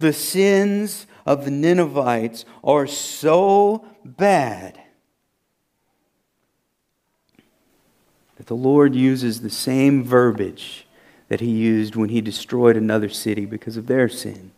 The 0.00 0.12
sins 0.12 1.06
of 1.26 1.44
the 1.44 1.50
Ninevites 1.50 2.44
are 2.62 2.86
so 2.86 3.84
bad 4.04 4.80
that 8.36 8.46
the 8.46 8.54
Lord 8.54 8.94
uses 8.94 9.40
the 9.40 9.50
same 9.50 10.04
verbiage 10.04 10.86
that 11.26 11.40
he 11.40 11.50
used 11.50 11.96
when 11.96 12.08
he 12.10 12.20
destroyed 12.20 12.76
another 12.76 13.08
city 13.08 13.44
because 13.44 13.76
of 13.76 13.88
their 13.88 14.08
sin. 14.08 14.52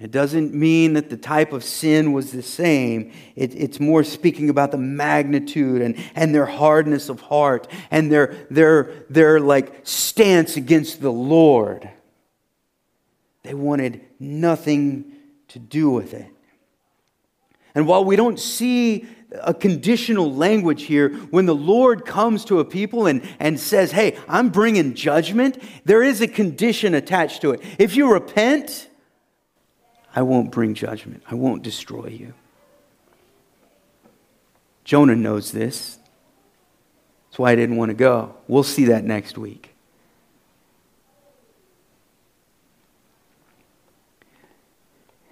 It 0.00 0.10
doesn't 0.10 0.52
mean 0.52 0.94
that 0.94 1.08
the 1.08 1.16
type 1.16 1.52
of 1.52 1.62
sin 1.62 2.12
was 2.12 2.32
the 2.32 2.42
same. 2.42 3.12
It, 3.36 3.54
it's 3.54 3.78
more 3.78 4.02
speaking 4.02 4.50
about 4.50 4.72
the 4.72 4.78
magnitude 4.78 5.82
and, 5.82 5.96
and 6.16 6.34
their 6.34 6.46
hardness 6.46 7.08
of 7.08 7.20
heart 7.20 7.68
and 7.90 8.10
their, 8.10 8.46
their, 8.50 9.04
their 9.08 9.38
like 9.38 9.80
stance 9.84 10.56
against 10.56 11.00
the 11.00 11.12
Lord. 11.12 11.88
They 13.44 13.54
wanted 13.54 14.00
nothing 14.18 15.12
to 15.48 15.58
do 15.60 15.90
with 15.90 16.12
it. 16.12 16.26
And 17.74 17.86
while 17.86 18.04
we 18.04 18.16
don't 18.16 18.38
see 18.38 19.06
a 19.42 19.54
conditional 19.54 20.32
language 20.32 20.84
here, 20.84 21.10
when 21.30 21.46
the 21.46 21.54
Lord 21.54 22.04
comes 22.04 22.44
to 22.46 22.58
a 22.60 22.64
people 22.64 23.06
and, 23.06 23.22
and 23.38 23.58
says, 23.58 23.92
Hey, 23.92 24.18
I'm 24.28 24.48
bringing 24.48 24.94
judgment, 24.94 25.62
there 25.84 26.02
is 26.02 26.20
a 26.20 26.28
condition 26.28 26.94
attached 26.94 27.42
to 27.42 27.52
it. 27.52 27.62
If 27.78 27.96
you 27.96 28.12
repent, 28.12 28.88
I 30.14 30.22
won't 30.22 30.50
bring 30.50 30.74
judgment. 30.74 31.22
I 31.28 31.34
won't 31.34 31.62
destroy 31.62 32.06
you. 32.06 32.34
Jonah 34.84 35.16
knows 35.16 35.52
this. 35.52 35.98
That's 37.28 37.38
why 37.38 37.50
I 37.50 37.56
didn't 37.56 37.76
want 37.76 37.90
to 37.90 37.94
go. 37.94 38.36
We'll 38.46 38.62
see 38.62 38.84
that 38.86 39.04
next 39.04 39.36
week. 39.36 39.74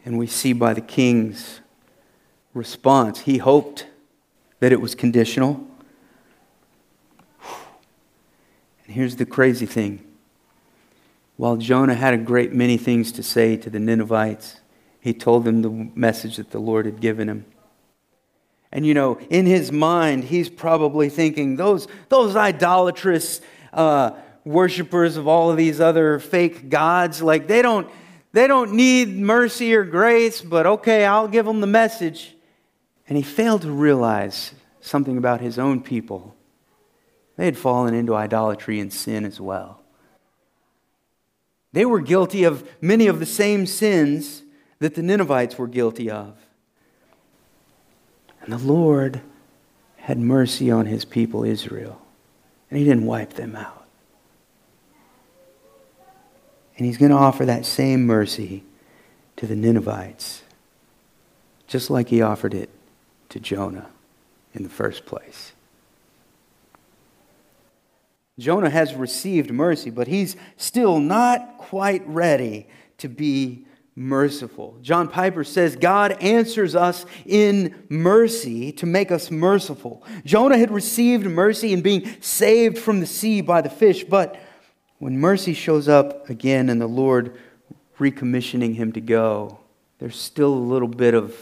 And 0.04 0.18
we 0.18 0.26
see 0.26 0.52
by 0.52 0.74
the 0.74 0.80
king's 0.80 1.60
response, 2.54 3.20
he 3.20 3.38
hoped 3.38 3.86
that 4.58 4.72
it 4.72 4.80
was 4.80 4.96
conditional. 4.96 5.64
And 8.84 8.96
here's 8.96 9.16
the 9.16 9.26
crazy 9.26 9.66
thing 9.66 10.04
while 11.36 11.56
Jonah 11.56 11.94
had 11.94 12.14
a 12.14 12.18
great 12.18 12.52
many 12.52 12.76
things 12.76 13.10
to 13.12 13.22
say 13.22 13.56
to 13.56 13.70
the 13.70 13.78
Ninevites, 13.78 14.60
he 15.02 15.12
told 15.12 15.44
them 15.44 15.62
the 15.62 15.90
message 15.96 16.36
that 16.36 16.52
the 16.52 16.60
Lord 16.60 16.86
had 16.86 17.00
given 17.00 17.28
him. 17.28 17.44
And 18.70 18.86
you 18.86 18.94
know, 18.94 19.18
in 19.30 19.46
his 19.46 19.72
mind, 19.72 20.22
he's 20.22 20.48
probably 20.48 21.08
thinking, 21.08 21.56
those, 21.56 21.88
those 22.08 22.36
idolatrous 22.36 23.40
uh, 23.72 24.12
worshippers 24.44 25.16
of 25.16 25.26
all 25.26 25.50
of 25.50 25.56
these 25.56 25.80
other 25.80 26.20
fake 26.20 26.70
gods, 26.70 27.20
like 27.20 27.48
they 27.48 27.62
don't, 27.62 27.90
they 28.30 28.46
don't 28.46 28.74
need 28.74 29.08
mercy 29.08 29.74
or 29.74 29.82
grace, 29.82 30.40
but 30.40 30.66
okay, 30.66 31.04
I'll 31.04 31.28
give 31.28 31.46
them 31.46 31.60
the 31.60 31.66
message. 31.66 32.36
And 33.08 33.16
he 33.16 33.24
failed 33.24 33.62
to 33.62 33.72
realize 33.72 34.54
something 34.80 35.18
about 35.18 35.40
his 35.40 35.58
own 35.58 35.82
people. 35.82 36.36
They 37.36 37.46
had 37.46 37.58
fallen 37.58 37.92
into 37.92 38.14
idolatry 38.14 38.78
and 38.78 38.92
sin 38.92 39.24
as 39.24 39.40
well. 39.40 39.82
They 41.72 41.84
were 41.84 42.00
guilty 42.00 42.44
of 42.44 42.68
many 42.80 43.08
of 43.08 43.18
the 43.18 43.26
same 43.26 43.66
sins 43.66 44.41
that 44.82 44.96
the 44.96 45.02
Ninevites 45.02 45.56
were 45.58 45.68
guilty 45.68 46.10
of. 46.10 46.36
And 48.40 48.52
the 48.52 48.58
Lord 48.58 49.20
had 49.96 50.18
mercy 50.18 50.72
on 50.72 50.86
his 50.86 51.04
people 51.04 51.44
Israel, 51.44 52.02
and 52.68 52.76
he 52.76 52.84
didn't 52.84 53.06
wipe 53.06 53.34
them 53.34 53.54
out. 53.54 53.86
And 56.76 56.84
he's 56.84 56.98
going 56.98 57.12
to 57.12 57.16
offer 57.16 57.44
that 57.44 57.64
same 57.64 58.06
mercy 58.06 58.64
to 59.36 59.46
the 59.46 59.54
Ninevites, 59.54 60.42
just 61.68 61.88
like 61.88 62.08
he 62.08 62.20
offered 62.20 62.52
it 62.52 62.68
to 63.28 63.38
Jonah 63.38 63.88
in 64.52 64.64
the 64.64 64.68
first 64.68 65.06
place. 65.06 65.52
Jonah 68.36 68.70
has 68.70 68.94
received 68.94 69.52
mercy, 69.52 69.90
but 69.90 70.08
he's 70.08 70.34
still 70.56 70.98
not 70.98 71.58
quite 71.58 72.04
ready 72.04 72.66
to 72.98 73.08
be 73.08 73.64
merciful. 73.94 74.78
John 74.80 75.08
Piper 75.08 75.44
says 75.44 75.76
God 75.76 76.12
answers 76.22 76.74
us 76.74 77.04
in 77.26 77.84
mercy 77.88 78.72
to 78.72 78.86
make 78.86 79.10
us 79.10 79.30
merciful. 79.30 80.02
Jonah 80.24 80.56
had 80.56 80.70
received 80.70 81.26
mercy 81.26 81.72
in 81.72 81.82
being 81.82 82.08
saved 82.20 82.78
from 82.78 83.00
the 83.00 83.06
sea 83.06 83.40
by 83.40 83.60
the 83.60 83.70
fish, 83.70 84.04
but 84.04 84.40
when 84.98 85.18
mercy 85.18 85.52
shows 85.52 85.88
up 85.88 86.30
again 86.30 86.70
and 86.70 86.80
the 86.80 86.86
Lord 86.86 87.36
recommissioning 87.98 88.74
him 88.74 88.92
to 88.92 89.00
go, 89.00 89.58
there's 89.98 90.18
still 90.18 90.52
a 90.52 90.54
little 90.54 90.88
bit 90.88 91.14
of, 91.14 91.36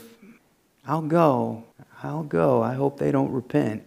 I'll 0.87 1.03
go, 1.03 1.65
I'll 2.03 2.25
go. 2.25 2.63
I 2.63 2.75
hope 2.75 2.99
they 2.99 3.13
don't 3.13 3.31
repent. 3.31 3.85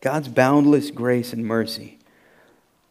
God's 0.00 0.28
boundless 0.28 0.90
grace 0.90 1.32
and 1.32 1.44
mercy 1.44 1.99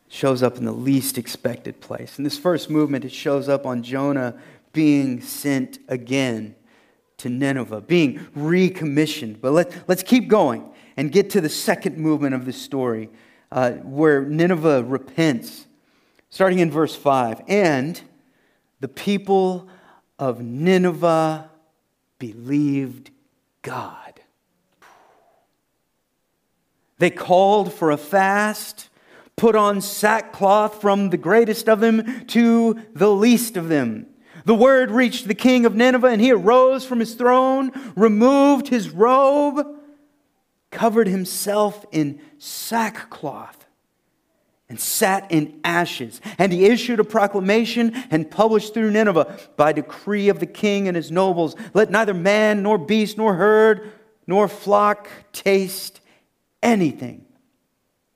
shows 0.09 0.43
up 0.43 0.57
in 0.57 0.65
the 0.65 0.71
least 0.71 1.17
expected 1.17 1.79
place. 1.79 2.17
In 2.17 2.23
this 2.23 2.37
first 2.37 2.69
movement, 2.69 3.05
it 3.05 3.11
shows 3.11 3.47
up 3.47 3.65
on 3.65 3.83
Jonah 3.83 4.35
being 4.73 5.21
sent 5.21 5.79
again 5.87 6.55
to 7.17 7.29
Nineveh, 7.29 7.81
being 7.81 8.27
recommissioned. 8.35 9.39
But 9.39 9.51
let, 9.51 9.87
let's 9.87 10.03
keep 10.03 10.27
going 10.27 10.69
and 10.97 11.11
get 11.11 11.29
to 11.31 11.41
the 11.41 11.49
second 11.49 11.97
movement 11.97 12.33
of 12.33 12.45
the 12.45 12.53
story 12.53 13.09
uh, 13.51 13.73
where 13.73 14.21
Nineveh 14.25 14.83
repents. 14.83 15.67
Starting 16.29 16.59
in 16.59 16.71
verse 16.71 16.95
5. 16.95 17.41
And 17.47 18.01
the 18.79 18.87
people 18.87 19.67
of 20.17 20.41
Nineveh 20.41 21.49
believed 22.17 23.11
God. 23.61 24.21
They 26.97 27.09
called 27.09 27.73
for 27.73 27.91
a 27.91 27.97
fast 27.97 28.89
put 29.39 29.55
on 29.55 29.79
sackcloth 29.79 30.81
from 30.81 31.09
the 31.09 31.17
greatest 31.17 31.69
of 31.69 31.79
them 31.79 32.25
to 32.25 32.77
the 32.93 33.09
least 33.09 33.55
of 33.55 33.69
them. 33.69 34.05
The 34.43 34.53
word 34.53 34.91
reached 34.91 35.29
the 35.29 35.33
king 35.33 35.65
of 35.65 35.75
Nineveh, 35.75 36.07
and 36.07 36.19
he 36.19 36.31
arose 36.31 36.85
from 36.85 36.99
his 36.99 37.15
throne, 37.15 37.71
removed 37.95 38.67
his 38.67 38.89
robe, 38.89 39.65
covered 40.71 41.07
himself 41.07 41.85
in 41.93 42.19
sackcloth, 42.37 43.65
and 44.67 44.77
sat 44.77 45.31
in 45.31 45.61
ashes. 45.63 46.19
And 46.37 46.51
he 46.51 46.65
issued 46.65 46.99
a 46.99 47.05
proclamation 47.05 47.95
and 48.11 48.29
published 48.29 48.73
through 48.73 48.91
Nineveh 48.91 49.39
by 49.55 49.71
decree 49.71 50.27
of 50.27 50.41
the 50.41 50.47
king 50.47 50.89
and 50.89 50.97
his 50.97 51.11
nobles 51.11 51.55
let 51.73 51.89
neither 51.89 52.13
man, 52.13 52.61
nor 52.61 52.77
beast, 52.77 53.17
nor 53.17 53.35
herd, 53.35 53.89
nor 54.27 54.49
flock 54.49 55.07
taste 55.31 56.01
anything 56.61 57.25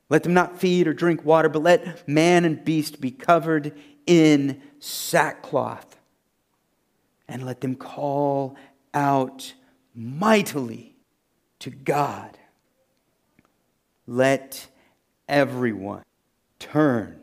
let 0.10 0.24
them 0.24 0.34
not 0.34 0.60
feed 0.60 0.88
or 0.88 0.94
drink 0.94 1.26
water, 1.26 1.50
but 1.50 1.64
let 1.64 2.08
man 2.08 2.46
and 2.46 2.64
beast 2.64 3.02
be 3.02 3.12
covered 3.12 3.78
in 4.06 4.62
sackcloth. 4.80 5.98
And 7.28 7.46
let 7.46 7.62
them 7.62 7.76
call 7.76 8.56
out 8.94 9.54
mightily 9.96 10.96
to 11.60 11.70
God. 11.70 12.38
Let 14.06 14.68
everyone 15.28 16.04
turn 16.60 17.22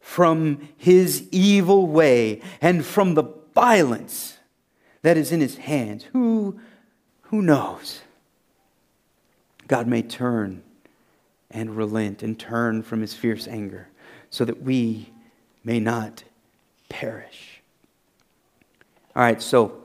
from 0.00 0.68
his 0.76 1.28
evil 1.30 1.86
way 1.86 2.42
and 2.60 2.84
from 2.84 3.14
the 3.14 3.24
violence 3.54 4.38
that 5.02 5.16
is 5.16 5.32
in 5.32 5.40
his 5.40 5.56
hands. 5.56 6.04
Who, 6.12 6.58
who 7.22 7.42
knows? 7.42 8.02
God 9.68 9.86
may 9.86 10.02
turn 10.02 10.62
and 11.50 11.76
relent 11.76 12.22
and 12.22 12.38
turn 12.38 12.82
from 12.82 13.00
his 13.00 13.14
fierce 13.14 13.46
anger 13.46 13.88
so 14.30 14.44
that 14.44 14.62
we 14.62 15.10
may 15.64 15.80
not 15.80 16.24
perish. 16.88 17.62
All 19.14 19.22
right, 19.22 19.40
so 19.40 19.80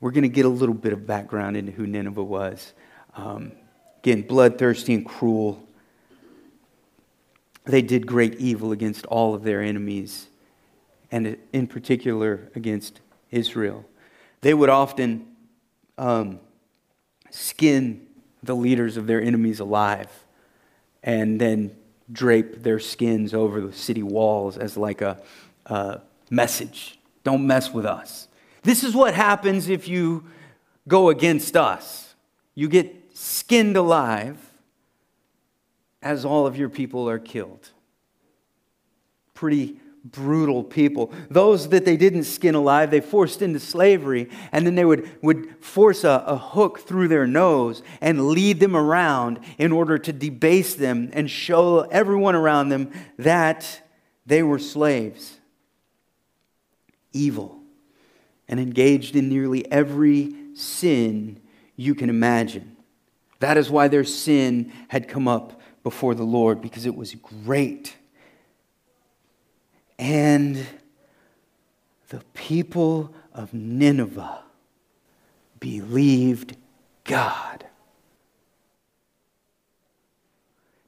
we're 0.00 0.10
going 0.10 0.22
to 0.22 0.28
get 0.28 0.44
a 0.44 0.50
little 0.50 0.74
bit 0.74 0.92
of 0.92 1.06
background 1.06 1.56
into 1.56 1.72
who 1.72 1.86
Nineveh 1.86 2.22
was. 2.22 2.72
Um, 3.16 3.52
again, 3.98 4.22
bloodthirsty 4.22 4.94
and 4.94 5.06
cruel. 5.06 5.66
They 7.64 7.82
did 7.82 8.06
great 8.06 8.34
evil 8.36 8.72
against 8.72 9.06
all 9.06 9.34
of 9.34 9.42
their 9.42 9.62
enemies, 9.62 10.28
and 11.10 11.38
in 11.52 11.66
particular 11.66 12.50
against 12.54 13.00
Israel. 13.30 13.84
They 14.42 14.52
would 14.52 14.68
often 14.68 15.26
um, 15.96 16.38
skin 17.30 18.06
the 18.44 18.54
leaders 18.54 18.96
of 18.96 19.06
their 19.06 19.20
enemies 19.20 19.60
alive 19.60 20.10
and 21.02 21.40
then 21.40 21.74
drape 22.10 22.62
their 22.62 22.78
skins 22.78 23.32
over 23.32 23.60
the 23.60 23.72
city 23.72 24.02
walls 24.02 24.58
as 24.58 24.76
like 24.76 25.00
a, 25.00 25.20
a 25.66 26.00
message 26.30 26.98
Don't 27.22 27.46
mess 27.46 27.72
with 27.72 27.86
us. 27.86 28.28
This 28.62 28.84
is 28.84 28.94
what 28.94 29.14
happens 29.14 29.68
if 29.68 29.88
you 29.88 30.24
go 30.86 31.08
against 31.08 31.56
us. 31.56 32.14
You 32.54 32.68
get 32.68 32.94
skinned 33.14 33.76
alive 33.76 34.38
as 36.02 36.24
all 36.24 36.46
of 36.46 36.56
your 36.56 36.68
people 36.68 37.08
are 37.08 37.18
killed. 37.18 37.70
Pretty 39.32 39.80
brutal 40.04 40.62
people. 40.62 41.10
Those 41.30 41.70
that 41.70 41.84
they 41.84 41.96
didn't 41.96 42.24
skin 42.24 42.54
alive, 42.54 42.90
they 42.90 43.00
forced 43.00 43.40
into 43.40 43.58
slavery, 43.58 44.28
and 44.52 44.66
then 44.66 44.74
they 44.74 44.84
would, 44.84 45.08
would 45.22 45.64
force 45.64 46.04
a, 46.04 46.22
a 46.26 46.36
hook 46.36 46.80
through 46.80 47.08
their 47.08 47.26
nose 47.26 47.82
and 48.00 48.28
lead 48.28 48.60
them 48.60 48.76
around 48.76 49.40
in 49.56 49.72
order 49.72 49.96
to 49.98 50.12
debase 50.12 50.74
them 50.74 51.10
and 51.14 51.30
show 51.30 51.80
everyone 51.80 52.34
around 52.34 52.68
them 52.68 52.92
that 53.18 53.80
they 54.26 54.42
were 54.42 54.58
slaves. 54.58 55.38
Evil. 57.12 57.60
And 58.46 58.60
engaged 58.60 59.16
in 59.16 59.30
nearly 59.30 59.70
every 59.72 60.34
sin 60.54 61.40
you 61.76 61.94
can 61.94 62.10
imagine. 62.10 62.76
That 63.40 63.56
is 63.56 63.70
why 63.70 63.88
their 63.88 64.04
sin 64.04 64.70
had 64.88 65.08
come 65.08 65.26
up 65.26 65.60
before 65.82 66.14
the 66.14 66.24
Lord, 66.24 66.60
because 66.60 66.84
it 66.84 66.94
was 66.94 67.14
great 67.14 67.96
and 69.98 70.66
the 72.08 72.22
people 72.34 73.14
of 73.32 73.52
Nineveh 73.52 74.42
believed 75.60 76.56
God. 77.04 77.66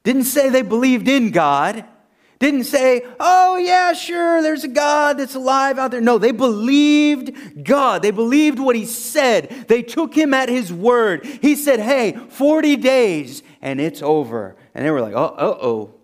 Didn't 0.05 0.25
say 0.25 0.51
they 0.51 0.63
believed 0.63 1.09
in 1.09 1.31
God. 1.31 1.85
Didn't 2.39 2.65
say, 2.65 3.03
oh, 3.19 3.57
yeah, 3.57 3.95
sure, 3.95 4.43
there's 4.43 4.63
a 4.63 4.69
God 4.69 5.17
that's 5.17 5.35
alive 5.35 5.79
out 5.79 5.91
there. 5.91 6.03
No, 6.03 6.19
they 6.19 6.33
believed 6.33 7.65
God. 7.65 8.03
They 8.03 8.11
believed 8.11 8.59
what 8.59 8.77
He 8.77 8.85
said. 8.85 9.65
They 9.69 9.83
took 9.83 10.15
Him 10.15 10.35
at 10.35 10.51
His 10.51 10.71
word. 10.71 11.25
He 11.25 11.57
said, 11.57 11.81
hey, 11.81 12.13
40 12.13 12.77
days 12.77 13.43
and 13.63 13.81
it's 13.81 14.03
over. 14.03 14.55
And 14.75 14.85
they 14.85 14.91
were 14.91 15.01
like, 15.01 15.15
oh, 15.15 15.25
uh 15.25 15.59
oh. 15.61 15.95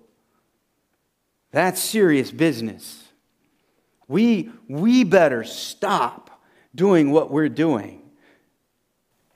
That's 1.53 1.81
serious 1.81 2.31
business. 2.31 3.05
We, 4.09 4.51
we 4.69 5.05
better 5.05 5.45
stop 5.45 6.43
doing 6.75 7.11
what 7.12 7.31
we're 7.31 7.49
doing. 7.49 8.01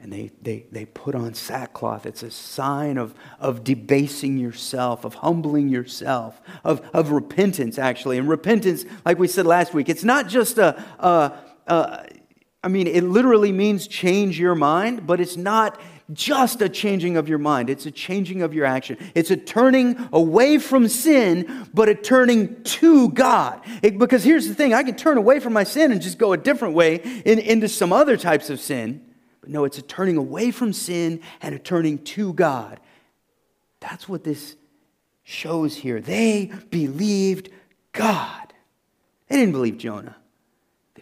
And 0.00 0.12
they, 0.12 0.30
they, 0.42 0.66
they 0.70 0.84
put 0.84 1.14
on 1.14 1.34
sackcloth. 1.34 2.04
It's 2.04 2.22
a 2.22 2.30
sign 2.30 2.98
of, 2.98 3.14
of 3.40 3.64
debasing 3.64 4.38
yourself, 4.38 5.04
of 5.04 5.14
humbling 5.14 5.68
yourself, 5.68 6.40
of, 6.64 6.86
of 6.92 7.10
repentance, 7.10 7.78
actually. 7.78 8.18
And 8.18 8.28
repentance, 8.28 8.84
like 9.04 9.18
we 9.18 9.28
said 9.28 9.46
last 9.46 9.74
week, 9.74 9.88
it's 9.88 10.04
not 10.04 10.28
just 10.28 10.58
a, 10.58 10.82
a, 10.98 11.32
a 11.66 12.06
I 12.62 12.68
mean, 12.68 12.86
it 12.86 13.04
literally 13.04 13.52
means 13.52 13.86
change 13.86 14.38
your 14.38 14.54
mind, 14.54 15.06
but 15.06 15.20
it's 15.20 15.36
not 15.36 15.80
just 16.12 16.62
a 16.62 16.68
changing 16.68 17.16
of 17.16 17.28
your 17.28 17.38
mind, 17.38 17.68
it's 17.68 17.86
a 17.86 17.90
changing 17.90 18.42
of 18.42 18.54
your 18.54 18.64
action. 18.64 18.96
It's 19.14 19.30
a 19.30 19.36
turning 19.36 20.08
away 20.12 20.58
from 20.58 20.88
sin, 20.88 21.68
but 21.74 21.88
a 21.88 21.94
turning 21.94 22.62
to 22.62 23.10
God. 23.10 23.60
It, 23.82 23.98
because 23.98 24.22
here's 24.22 24.46
the 24.46 24.54
thing 24.54 24.72
I 24.72 24.84
can 24.84 24.94
turn 24.94 25.18
away 25.18 25.40
from 25.40 25.52
my 25.52 25.64
sin 25.64 25.90
and 25.90 26.00
just 26.00 26.18
go 26.18 26.32
a 26.32 26.36
different 26.36 26.74
way 26.74 26.96
in, 27.24 27.38
into 27.38 27.68
some 27.68 27.92
other 27.92 28.16
types 28.16 28.50
of 28.50 28.60
sin. 28.60 29.04
But 29.40 29.50
no, 29.50 29.64
it's 29.64 29.78
a 29.78 29.82
turning 29.82 30.16
away 30.16 30.50
from 30.52 30.72
sin 30.72 31.20
and 31.42 31.54
a 31.54 31.58
turning 31.58 31.98
to 31.98 32.32
God. 32.32 32.78
That's 33.80 34.08
what 34.08 34.22
this 34.22 34.56
shows 35.24 35.76
here. 35.76 36.00
They 36.00 36.52
believed 36.70 37.50
God, 37.92 38.52
they 39.28 39.36
didn't 39.36 39.52
believe 39.52 39.78
Jonah 39.78 40.16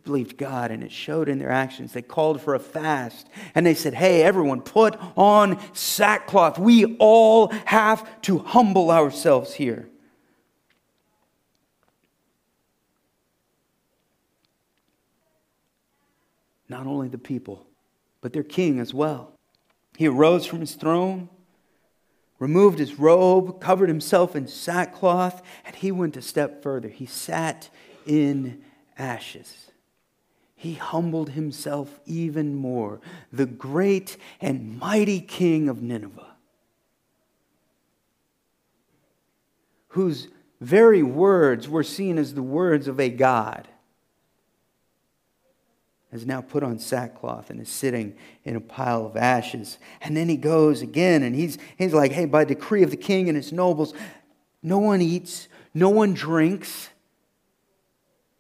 believed 0.01 0.37
God 0.37 0.73
and 0.73 0.83
it 0.83 0.91
showed 0.91 1.29
in 1.29 1.39
their 1.39 1.53
actions. 1.53 1.93
They 1.93 2.03
called 2.03 2.41
for 2.41 2.55
a 2.57 2.59
fast 2.59 3.29
and 3.55 3.65
they 3.65 3.75
said, 3.75 3.95
Hey, 3.95 4.23
everyone, 4.23 4.61
put 4.61 4.99
on 5.17 5.61
sackcloth. 5.73 6.59
We 6.59 6.97
all 6.97 7.49
have 7.65 8.21
to 8.23 8.39
humble 8.39 8.91
ourselves 8.91 9.55
here. 9.55 9.89
Not 16.69 16.89
only 16.89 17.09
the 17.09 17.19
people, 17.19 17.65
but 18.21 18.33
their 18.33 18.43
king 18.43 18.81
as 18.81 18.93
well. 18.93 19.33
He 19.97 20.09
arose 20.09 20.45
from 20.45 20.59
his 20.59 20.75
throne, 20.75 21.29
removed 22.41 22.81
his 22.81 22.99
robe, 22.99 23.61
covered 23.61 23.89
himself 23.89 24.35
in 24.35 24.49
sackcloth, 24.49 25.41
and 25.65 25.77
he 25.77 25.93
went 25.93 26.17
a 26.17 26.23
step 26.23 26.65
further. 26.65 26.89
He 26.89 27.07
sat 27.07 27.69
in 28.07 28.65
ashes 28.99 29.71
he 30.65 30.75
humbled 30.75 31.31
himself 31.31 32.01
even 32.07 32.55
more, 32.55 33.01
the 33.33 33.47
great 33.47 34.17
and 34.41 34.79
mighty 34.79 35.21
king 35.21 35.69
of 35.69 35.83
Nineveh, 35.83 36.35
whose 39.89 40.29
very 40.61 41.03
words 41.03 41.69
were 41.69 41.83
seen 41.83 42.19
as 42.19 42.35
the 42.35 42.43
words 42.43 42.89
of 42.89 42.99
a 42.99 43.09
God, 43.09 43.69
has 46.11 46.25
now 46.25 46.41
put 46.41 46.63
on 46.63 46.79
sackcloth 46.79 47.51
and 47.51 47.61
is 47.61 47.69
sitting 47.69 48.15
in 48.45 48.55
a 48.55 48.61
pile 48.61 49.05
of 49.05 49.17
ashes. 49.17 49.79
And 50.01 50.17
then 50.17 50.29
he 50.29 50.37
goes 50.37 50.81
again 50.81 51.25
and 51.25 51.35
he's, 51.35 51.59
he's 51.77 51.93
like, 51.93 52.13
hey, 52.13 52.25
by 52.25 52.45
decree 52.45 52.85
of 52.85 52.91
the 52.91 52.97
king 52.97 53.29
and 53.29 53.37
his 53.37 53.53
nobles, 53.53 53.95
no 54.63 54.79
one 54.79 55.03
eats, 55.03 55.49
no 55.75 55.91
one 55.91 56.15
drinks 56.15 56.89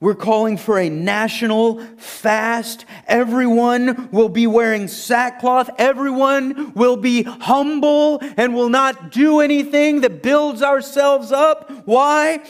we're 0.05 0.15
calling 0.15 0.59
for 0.59 0.79
a 0.79 0.91
national 0.91 1.83
fast. 1.97 2.85
Everyone 3.07 4.11
will 4.11 4.29
be 4.29 4.47
wearing 4.47 4.87
sackcloth. 4.87 5.71
Everyone 5.79 6.75
will 6.75 6.99
be 6.99 7.23
humble 7.23 8.19
and 8.37 8.55
will 8.55 8.69
not 8.69 9.13
do 9.13 9.41
anything 9.41 10.03
that 10.03 10.23
builds 10.23 10.61
ourselves 10.61 11.33
up. 11.33 11.71
Why? 11.87 12.45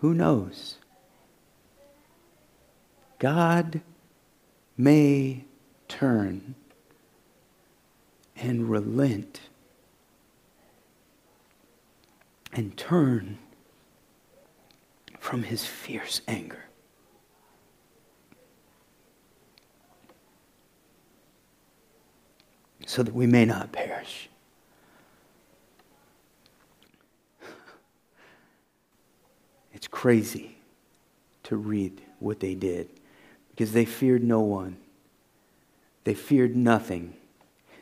Who 0.00 0.12
knows? 0.12 0.78
God 3.20 3.80
may 4.76 5.44
turn 5.86 6.56
and 8.34 8.68
relent 8.68 9.40
and 12.52 12.76
turn 12.76 13.38
from 15.24 15.42
his 15.42 15.64
fierce 15.64 16.20
anger. 16.28 16.66
So 22.84 23.02
that 23.02 23.14
we 23.14 23.26
may 23.26 23.46
not 23.46 23.72
perish. 23.72 24.28
It's 29.72 29.88
crazy 29.88 30.58
to 31.44 31.56
read 31.56 32.02
what 32.18 32.40
they 32.40 32.54
did 32.54 32.90
because 33.48 33.72
they 33.72 33.86
feared 33.86 34.22
no 34.22 34.42
one. 34.42 34.76
They 36.04 36.12
feared 36.12 36.54
nothing. 36.54 37.14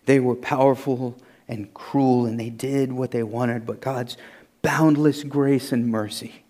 They 0.06 0.20
were 0.20 0.36
powerful 0.36 1.16
and 1.48 1.74
cruel 1.74 2.24
and 2.24 2.38
they 2.38 2.50
did 2.50 2.92
what 2.92 3.10
they 3.10 3.24
wanted, 3.24 3.66
but 3.66 3.80
God's 3.80 4.16
boundless 4.62 5.24
grace 5.24 5.72
and 5.72 5.88
mercy 5.88 6.41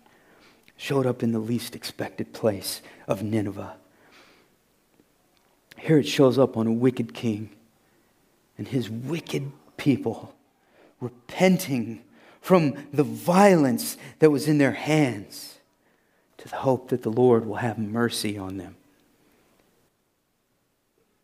showed 0.77 1.05
up 1.05 1.23
in 1.23 1.31
the 1.31 1.39
least 1.39 1.75
expected 1.75 2.33
place 2.33 2.81
of 3.07 3.23
Nineveh. 3.23 3.75
Here 5.77 5.97
it 5.97 6.07
shows 6.07 6.37
up 6.37 6.55
on 6.55 6.67
a 6.67 6.71
wicked 6.71 7.13
king 7.13 7.49
and 8.57 8.67
his 8.67 8.89
wicked 8.89 9.51
people 9.77 10.33
repenting 10.99 12.03
from 12.39 12.75
the 12.93 13.03
violence 13.03 13.97
that 14.19 14.29
was 14.29 14.47
in 14.47 14.57
their 14.57 14.73
hands 14.73 15.59
to 16.37 16.47
the 16.47 16.57
hope 16.57 16.89
that 16.89 17.03
the 17.03 17.11
Lord 17.11 17.45
will 17.45 17.55
have 17.55 17.77
mercy 17.77 18.37
on 18.37 18.57
them. 18.57 18.75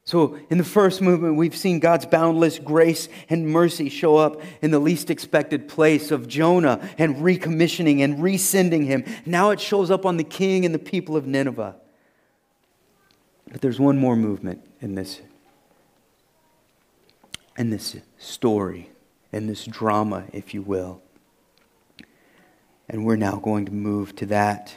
So, 0.09 0.39
in 0.49 0.57
the 0.57 0.63
first 0.63 1.03
movement, 1.03 1.35
we've 1.35 1.55
seen 1.55 1.77
God's 1.77 2.07
boundless 2.07 2.57
grace 2.57 3.09
and 3.29 3.47
mercy 3.47 3.89
show 3.89 4.17
up 4.17 4.41
in 4.59 4.71
the 4.71 4.79
least 4.79 5.11
expected 5.11 5.67
place 5.67 6.09
of 6.09 6.27
Jonah 6.27 6.79
and 6.97 7.17
recommissioning 7.17 8.03
and 8.03 8.17
resending 8.17 8.87
him. 8.87 9.05
Now 9.27 9.51
it 9.51 9.59
shows 9.59 9.91
up 9.91 10.07
on 10.07 10.17
the 10.17 10.23
king 10.23 10.65
and 10.65 10.73
the 10.73 10.79
people 10.79 11.15
of 11.15 11.27
Nineveh. 11.27 11.75
But 13.51 13.61
there's 13.61 13.79
one 13.79 13.99
more 13.99 14.15
movement 14.15 14.67
in 14.81 14.95
this, 14.95 15.21
in 17.55 17.69
this 17.69 17.95
story, 18.17 18.89
in 19.31 19.45
this 19.45 19.63
drama, 19.63 20.25
if 20.33 20.55
you 20.55 20.63
will. 20.63 21.03
And 22.89 23.05
we're 23.05 23.15
now 23.15 23.35
going 23.35 23.65
to 23.65 23.71
move 23.71 24.15
to 24.15 24.25
that 24.25 24.75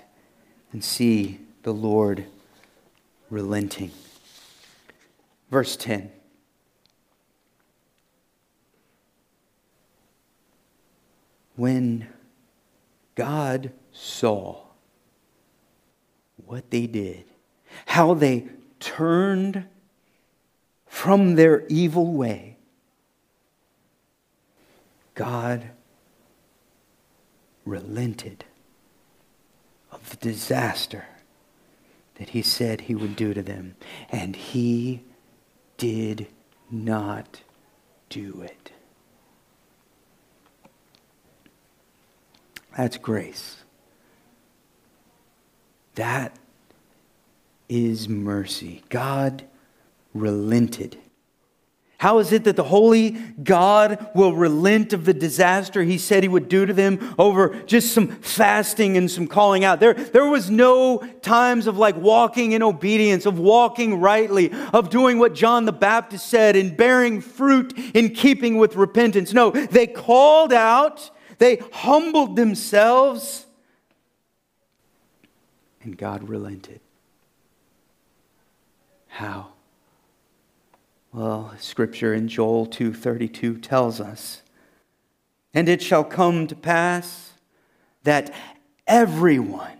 and 0.72 0.84
see 0.84 1.40
the 1.62 1.72
Lord 1.72 2.26
relenting. 3.30 3.92
Verse 5.52 5.76
10. 5.76 6.10
When 11.56 12.08
God 13.14 13.70
saw 13.92 14.62
what 16.46 16.70
they 16.70 16.86
did, 16.86 17.24
how 17.84 18.14
they 18.14 18.46
turned 18.80 19.66
from 20.86 21.34
their 21.34 21.66
evil 21.66 22.14
way, 22.14 22.56
God 25.14 25.68
relented 27.66 28.46
of 29.90 30.08
the 30.08 30.16
disaster 30.16 31.04
that 32.14 32.30
he 32.30 32.40
said 32.40 32.80
he 32.80 32.94
would 32.94 33.16
do 33.16 33.34
to 33.34 33.42
them. 33.42 33.76
And 34.08 34.34
he 34.34 35.02
did 35.82 36.28
not 36.70 37.40
do 38.08 38.40
it. 38.40 38.70
That's 42.76 42.96
grace. 42.96 43.64
That 45.96 46.38
is 47.68 48.08
mercy. 48.08 48.84
God 48.90 49.42
relented. 50.14 50.98
How 52.02 52.18
is 52.18 52.32
it 52.32 52.42
that 52.44 52.56
the 52.56 52.64
holy 52.64 53.10
God 53.10 54.08
will 54.12 54.34
relent 54.34 54.92
of 54.92 55.04
the 55.04 55.14
disaster 55.14 55.84
he 55.84 55.98
said 55.98 56.24
he 56.24 56.28
would 56.28 56.48
do 56.48 56.66
to 56.66 56.72
them 56.72 57.14
over 57.16 57.54
just 57.62 57.94
some 57.94 58.08
fasting 58.08 58.96
and 58.96 59.08
some 59.08 59.28
calling 59.28 59.64
out? 59.64 59.78
There, 59.78 59.94
there 59.94 60.26
was 60.26 60.50
no 60.50 60.98
times 61.22 61.68
of 61.68 61.78
like 61.78 61.94
walking 61.96 62.50
in 62.50 62.62
obedience, 62.64 63.24
of 63.24 63.38
walking 63.38 64.00
rightly, 64.00 64.50
of 64.72 64.90
doing 64.90 65.20
what 65.20 65.32
John 65.32 65.64
the 65.64 65.72
Baptist 65.72 66.26
said 66.26 66.56
and 66.56 66.76
bearing 66.76 67.20
fruit 67.20 67.72
in 67.94 68.10
keeping 68.10 68.58
with 68.58 68.74
repentance. 68.74 69.32
No, 69.32 69.52
they 69.52 69.86
called 69.86 70.52
out, 70.52 71.08
they 71.38 71.60
humbled 71.72 72.34
themselves, 72.34 73.46
and 75.84 75.96
God 75.96 76.28
relented. 76.28 76.80
How? 79.06 79.51
Well, 81.12 81.54
scripture 81.58 82.14
in 82.14 82.28
Joel 82.28 82.66
2:32 82.66 83.58
tells 83.58 84.00
us, 84.00 84.42
"And 85.52 85.68
it 85.68 85.82
shall 85.82 86.04
come 86.04 86.46
to 86.46 86.56
pass 86.56 87.32
that 88.02 88.34
everyone 88.86 89.78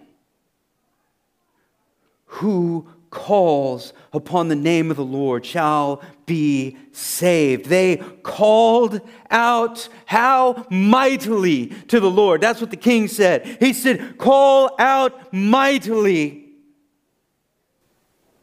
who 2.26 2.86
calls 3.12 3.92
upon 4.12 4.48
the 4.48 4.56
name 4.56 4.90
of 4.90 4.96
the 4.96 5.04
Lord 5.04 5.44
shall 5.44 6.02
be 6.26 6.76
saved. 6.92 7.66
They 7.66 7.98
called 8.22 9.00
out 9.30 9.88
how 10.06 10.66
mightily 10.70 11.66
to 11.88 12.00
the 12.00 12.10
Lord. 12.10 12.40
That's 12.40 12.60
what 12.60 12.70
the 12.70 12.76
king 12.76 13.06
said. 13.06 13.58
He 13.60 13.74
said, 13.74 14.16
Call 14.18 14.74
out 14.78 15.32
mightily. 15.32 16.46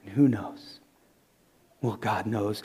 And 0.05 0.13
who 0.13 0.27
knows? 0.27 0.68
Well, 1.81 1.95
God 1.95 2.25
knows. 2.25 2.63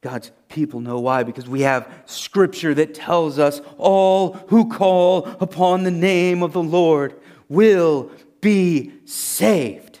God's 0.00 0.30
people 0.48 0.80
know 0.80 1.00
why, 1.00 1.24
because 1.24 1.48
we 1.48 1.62
have 1.62 1.92
scripture 2.06 2.72
that 2.74 2.94
tells 2.94 3.38
us 3.38 3.60
all 3.76 4.34
who 4.48 4.70
call 4.70 5.26
upon 5.40 5.82
the 5.82 5.90
name 5.90 6.42
of 6.42 6.52
the 6.52 6.62
Lord 6.62 7.16
will 7.48 8.10
be 8.40 8.92
saved. 9.04 9.98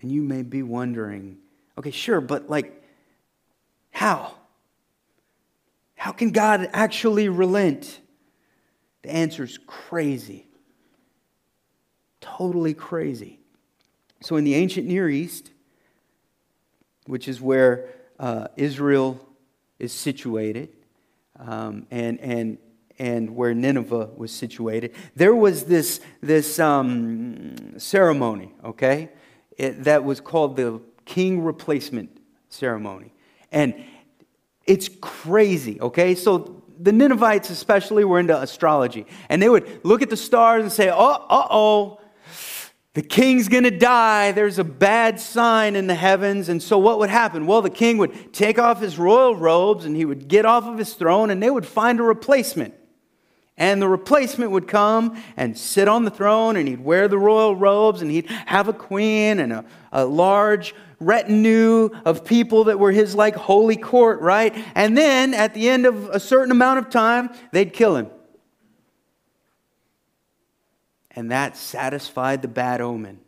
And 0.00 0.10
you 0.10 0.22
may 0.22 0.42
be 0.42 0.62
wondering, 0.62 1.38
okay, 1.78 1.92
sure, 1.92 2.20
but 2.20 2.50
like, 2.50 2.82
how? 3.90 4.34
How 5.94 6.12
can 6.12 6.30
God 6.30 6.68
actually 6.72 7.28
relent? 7.28 8.00
The 9.02 9.10
answer 9.10 9.44
is 9.44 9.58
crazy. 9.66 10.46
Totally 12.20 12.74
crazy. 12.74 13.41
So, 14.22 14.36
in 14.36 14.44
the 14.44 14.54
ancient 14.54 14.86
Near 14.86 15.08
East, 15.08 15.50
which 17.06 17.26
is 17.26 17.40
where 17.40 17.88
uh, 18.20 18.48
Israel 18.56 19.20
is 19.80 19.92
situated, 19.92 20.68
um, 21.38 21.86
and, 21.90 22.20
and, 22.20 22.58
and 23.00 23.34
where 23.34 23.52
Nineveh 23.52 24.10
was 24.16 24.30
situated, 24.30 24.94
there 25.16 25.34
was 25.34 25.64
this, 25.64 26.00
this 26.20 26.60
um, 26.60 27.78
ceremony, 27.78 28.54
okay, 28.64 29.10
it, 29.58 29.82
that 29.84 30.04
was 30.04 30.20
called 30.20 30.56
the 30.56 30.80
king 31.04 31.42
replacement 31.42 32.16
ceremony. 32.48 33.12
And 33.50 33.74
it's 34.66 34.88
crazy, 35.00 35.80
okay? 35.80 36.14
So 36.14 36.62
the 36.78 36.92
Ninevites, 36.92 37.50
especially, 37.50 38.04
were 38.04 38.20
into 38.20 38.40
astrology. 38.40 39.06
And 39.28 39.42
they 39.42 39.48
would 39.48 39.84
look 39.84 40.00
at 40.00 40.10
the 40.10 40.16
stars 40.16 40.62
and 40.62 40.70
say, 40.70 40.90
oh, 40.90 41.26
uh 41.28 41.46
oh, 41.50 42.00
the 42.94 43.02
king's 43.02 43.48
going 43.48 43.64
to 43.64 43.70
die. 43.70 44.32
There's 44.32 44.58
a 44.58 44.64
bad 44.64 45.18
sign 45.18 45.76
in 45.76 45.86
the 45.86 45.94
heavens. 45.94 46.50
And 46.50 46.62
so, 46.62 46.76
what 46.76 46.98
would 46.98 47.08
happen? 47.08 47.46
Well, 47.46 47.62
the 47.62 47.70
king 47.70 47.96
would 47.98 48.34
take 48.34 48.58
off 48.58 48.80
his 48.80 48.98
royal 48.98 49.34
robes 49.34 49.86
and 49.86 49.96
he 49.96 50.04
would 50.04 50.28
get 50.28 50.44
off 50.44 50.64
of 50.64 50.76
his 50.76 50.92
throne 50.92 51.30
and 51.30 51.42
they 51.42 51.50
would 51.50 51.66
find 51.66 52.00
a 52.00 52.02
replacement. 52.02 52.74
And 53.56 53.80
the 53.80 53.88
replacement 53.88 54.50
would 54.50 54.66
come 54.66 55.22
and 55.36 55.56
sit 55.56 55.88
on 55.88 56.04
the 56.04 56.10
throne 56.10 56.56
and 56.56 56.68
he'd 56.68 56.80
wear 56.80 57.08
the 57.08 57.18
royal 57.18 57.54
robes 57.54 58.02
and 58.02 58.10
he'd 58.10 58.26
have 58.26 58.68
a 58.68 58.72
queen 58.72 59.40
and 59.40 59.52
a, 59.52 59.64
a 59.90 60.04
large 60.04 60.74
retinue 61.00 61.90
of 62.04 62.24
people 62.24 62.64
that 62.64 62.78
were 62.78 62.92
his 62.92 63.14
like 63.14 63.36
holy 63.36 63.76
court, 63.76 64.20
right? 64.20 64.54
And 64.74 64.96
then 64.96 65.32
at 65.32 65.54
the 65.54 65.68
end 65.68 65.86
of 65.86 66.08
a 66.10 66.20
certain 66.20 66.50
amount 66.50 66.78
of 66.78 66.90
time, 66.90 67.30
they'd 67.52 67.72
kill 67.72 67.96
him 67.96 68.10
and 71.14 71.30
that 71.30 71.56
satisfied 71.56 72.42
the 72.42 72.48
bad 72.48 72.80
omen 72.80 73.20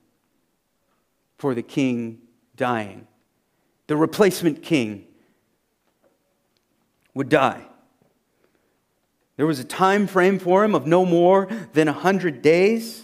for 1.38 1.54
the 1.54 1.62
king 1.62 2.20
dying. 2.56 3.06
The 3.86 3.96
replacement 3.96 4.62
king 4.62 5.06
would 7.12 7.28
die. 7.28 7.64
There 9.36 9.46
was 9.46 9.58
a 9.58 9.64
time 9.64 10.06
frame 10.06 10.38
for 10.38 10.64
him 10.64 10.74
of 10.74 10.86
no 10.86 11.04
more 11.04 11.48
than 11.72 11.88
a 11.88 11.92
100 11.92 12.40
days. 12.40 13.02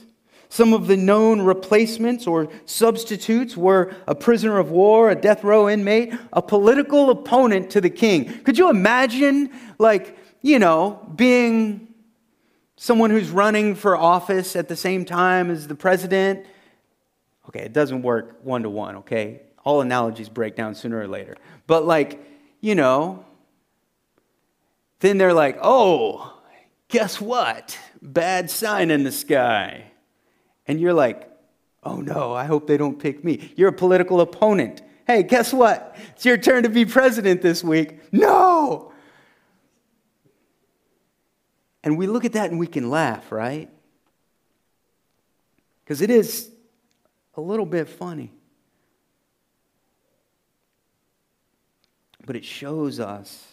Some 0.48 0.72
of 0.72 0.86
the 0.86 0.96
known 0.96 1.42
replacements 1.42 2.26
or 2.26 2.48
substitutes 2.64 3.56
were 3.56 3.94
a 4.06 4.14
prisoner 4.14 4.58
of 4.58 4.70
war, 4.70 5.10
a 5.10 5.14
death 5.14 5.44
row 5.44 5.68
inmate, 5.68 6.12
a 6.32 6.42
political 6.42 7.10
opponent 7.10 7.70
to 7.70 7.80
the 7.80 7.90
king. 7.90 8.42
Could 8.42 8.58
you 8.58 8.70
imagine, 8.70 9.50
like, 9.78 10.16
you 10.42 10.58
know, 10.58 11.06
being 11.14 11.88
someone 12.80 13.10
who's 13.10 13.28
running 13.28 13.74
for 13.74 13.94
office 13.94 14.56
at 14.56 14.66
the 14.66 14.74
same 14.74 15.04
time 15.04 15.50
as 15.50 15.68
the 15.68 15.74
president. 15.74 16.46
Okay, 17.46 17.60
it 17.60 17.74
doesn't 17.74 18.00
work 18.00 18.38
one 18.42 18.62
to 18.62 18.70
one, 18.70 18.96
okay? 18.96 19.42
All 19.64 19.82
analogies 19.82 20.30
break 20.30 20.56
down 20.56 20.74
sooner 20.74 20.98
or 20.98 21.06
later. 21.06 21.36
But, 21.66 21.84
like, 21.84 22.24
you 22.62 22.74
know, 22.74 23.26
then 25.00 25.18
they're 25.18 25.34
like, 25.34 25.58
oh, 25.60 26.40
guess 26.88 27.20
what? 27.20 27.78
Bad 28.00 28.50
sign 28.50 28.90
in 28.90 29.04
the 29.04 29.12
sky. 29.12 29.84
And 30.66 30.80
you're 30.80 30.94
like, 30.94 31.30
oh 31.82 31.96
no, 31.96 32.32
I 32.32 32.44
hope 32.44 32.66
they 32.66 32.78
don't 32.78 32.98
pick 32.98 33.22
me. 33.22 33.52
You're 33.56 33.68
a 33.68 33.74
political 33.74 34.22
opponent. 34.22 34.80
Hey, 35.06 35.22
guess 35.22 35.52
what? 35.52 35.96
It's 36.12 36.24
your 36.24 36.38
turn 36.38 36.62
to 36.62 36.70
be 36.70 36.86
president 36.86 37.42
this 37.42 37.62
week. 37.62 38.10
No! 38.12 38.89
And 41.82 41.96
we 41.96 42.06
look 42.06 42.24
at 42.24 42.32
that 42.32 42.50
and 42.50 42.58
we 42.58 42.66
can 42.66 42.90
laugh, 42.90 43.32
right? 43.32 43.70
Because 45.84 46.02
it 46.02 46.10
is 46.10 46.50
a 47.34 47.40
little 47.40 47.66
bit 47.66 47.88
funny. 47.88 48.32
But 52.26 52.36
it 52.36 52.44
shows 52.44 53.00
us 53.00 53.46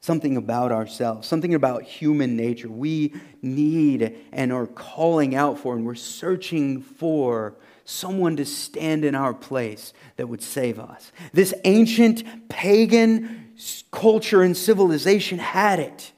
something 0.00 0.36
about 0.36 0.72
ourselves, 0.72 1.28
something 1.28 1.54
about 1.54 1.82
human 1.82 2.36
nature. 2.36 2.68
We 2.68 3.14
need 3.42 4.16
and 4.32 4.52
are 4.52 4.66
calling 4.66 5.34
out 5.34 5.58
for, 5.58 5.76
and 5.76 5.84
we're 5.84 5.94
searching 5.94 6.80
for 6.80 7.54
someone 7.84 8.36
to 8.36 8.44
stand 8.44 9.04
in 9.04 9.14
our 9.14 9.34
place 9.34 9.92
that 10.16 10.28
would 10.28 10.42
save 10.42 10.78
us. 10.78 11.12
This 11.32 11.54
ancient 11.64 12.48
pagan 12.48 13.52
culture 13.90 14.42
and 14.42 14.56
civilization 14.56 15.38
had 15.38 15.78
it. 15.80 16.12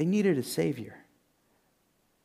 They 0.00 0.06
needed 0.06 0.38
a 0.38 0.42
Savior. 0.42 0.96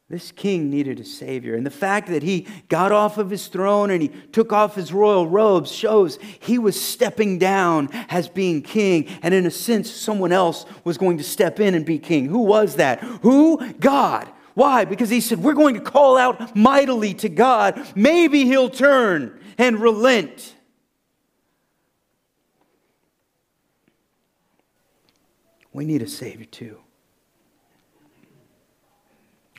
This 0.07 0.31
king 0.31 0.69
needed 0.69 1.01
a 1.01 1.03
Savior. 1.03 1.55
And 1.55 1.65
the 1.65 1.69
fact 1.69 2.07
that 2.07 2.23
he 2.23 2.47
got 2.69 2.93
off 2.93 3.17
of 3.17 3.29
his 3.29 3.47
throne 3.47 3.91
and 3.91 4.01
he 4.01 4.07
took 4.07 4.53
off 4.53 4.75
his 4.75 4.93
royal 4.93 5.27
robes 5.27 5.73
shows 5.73 6.17
he 6.39 6.57
was 6.57 6.81
stepping 6.81 7.37
down 7.37 7.89
as 8.07 8.29
being 8.29 8.61
king. 8.61 9.07
And 9.21 9.33
in 9.33 9.45
a 9.45 9.51
sense, 9.51 9.91
someone 9.91 10.31
else 10.31 10.65
was 10.85 10.97
going 10.97 11.17
to 11.17 11.23
step 11.25 11.59
in 11.59 11.75
and 11.75 11.85
be 11.85 11.99
king. 11.99 12.27
Who 12.27 12.43
was 12.43 12.77
that? 12.77 13.01
Who? 13.23 13.73
God. 13.73 14.29
Why? 14.53 14.85
Because 14.85 15.09
he 15.09 15.19
said, 15.19 15.43
We're 15.43 15.53
going 15.53 15.75
to 15.75 15.81
call 15.81 16.15
out 16.15 16.55
mightily 16.55 17.13
to 17.15 17.27
God. 17.27 17.85
Maybe 17.93 18.45
he'll 18.45 18.69
turn 18.69 19.37
and 19.57 19.81
relent. 19.81 20.55
We 25.73 25.83
need 25.83 26.01
a 26.03 26.07
Savior 26.07 26.45
too. 26.45 26.79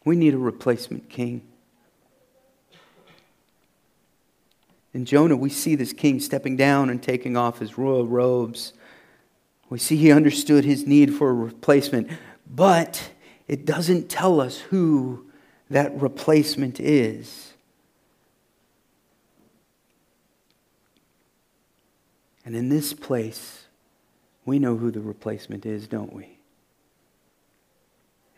We 0.06 0.14
need 0.14 0.34
a 0.34 0.38
replacement 0.38 1.10
king. 1.10 1.42
In 4.94 5.04
Jonah, 5.04 5.36
we 5.36 5.50
see 5.50 5.74
this 5.74 5.92
king 5.92 6.20
stepping 6.20 6.56
down 6.56 6.90
and 6.90 7.02
taking 7.02 7.36
off 7.36 7.58
his 7.58 7.76
royal 7.76 8.06
robes. 8.06 8.72
We 9.68 9.80
see 9.80 9.96
he 9.96 10.12
understood 10.12 10.64
his 10.64 10.86
need 10.86 11.12
for 11.12 11.28
a 11.30 11.34
replacement, 11.34 12.08
but 12.48 13.10
it 13.48 13.66
doesn't 13.66 14.08
tell 14.08 14.40
us 14.40 14.58
who 14.58 15.26
that 15.70 16.00
replacement 16.00 16.78
is. 16.78 17.54
And 22.44 22.54
in 22.54 22.68
this 22.68 22.94
place, 22.94 23.64
we 24.44 24.60
know 24.60 24.76
who 24.76 24.92
the 24.92 25.00
replacement 25.00 25.66
is, 25.66 25.88
don't 25.88 26.12
we? 26.12 26.35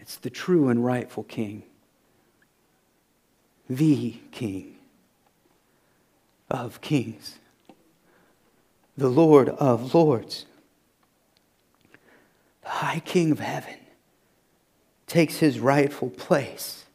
It's 0.08 0.16
the 0.16 0.30
true 0.30 0.70
and 0.70 0.82
rightful 0.82 1.24
king, 1.24 1.64
the 3.68 4.16
king 4.32 4.78
of 6.50 6.80
kings, 6.80 7.38
the 8.96 9.10
Lord 9.10 9.50
of 9.50 9.94
lords, 9.94 10.46
the 12.62 12.70
high 12.70 13.00
king 13.00 13.32
of 13.32 13.40
heaven 13.40 13.74
takes 15.06 15.40
his 15.40 15.60
rightful 15.60 16.08
place. 16.08 16.86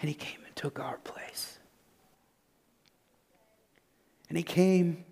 And 0.00 0.08
he 0.08 0.14
came 0.14 0.40
and 0.46 0.56
took 0.56 0.80
our 0.80 0.96
place. 0.96 1.58
And 4.30 4.38
he 4.38 4.42
came, 4.42 5.04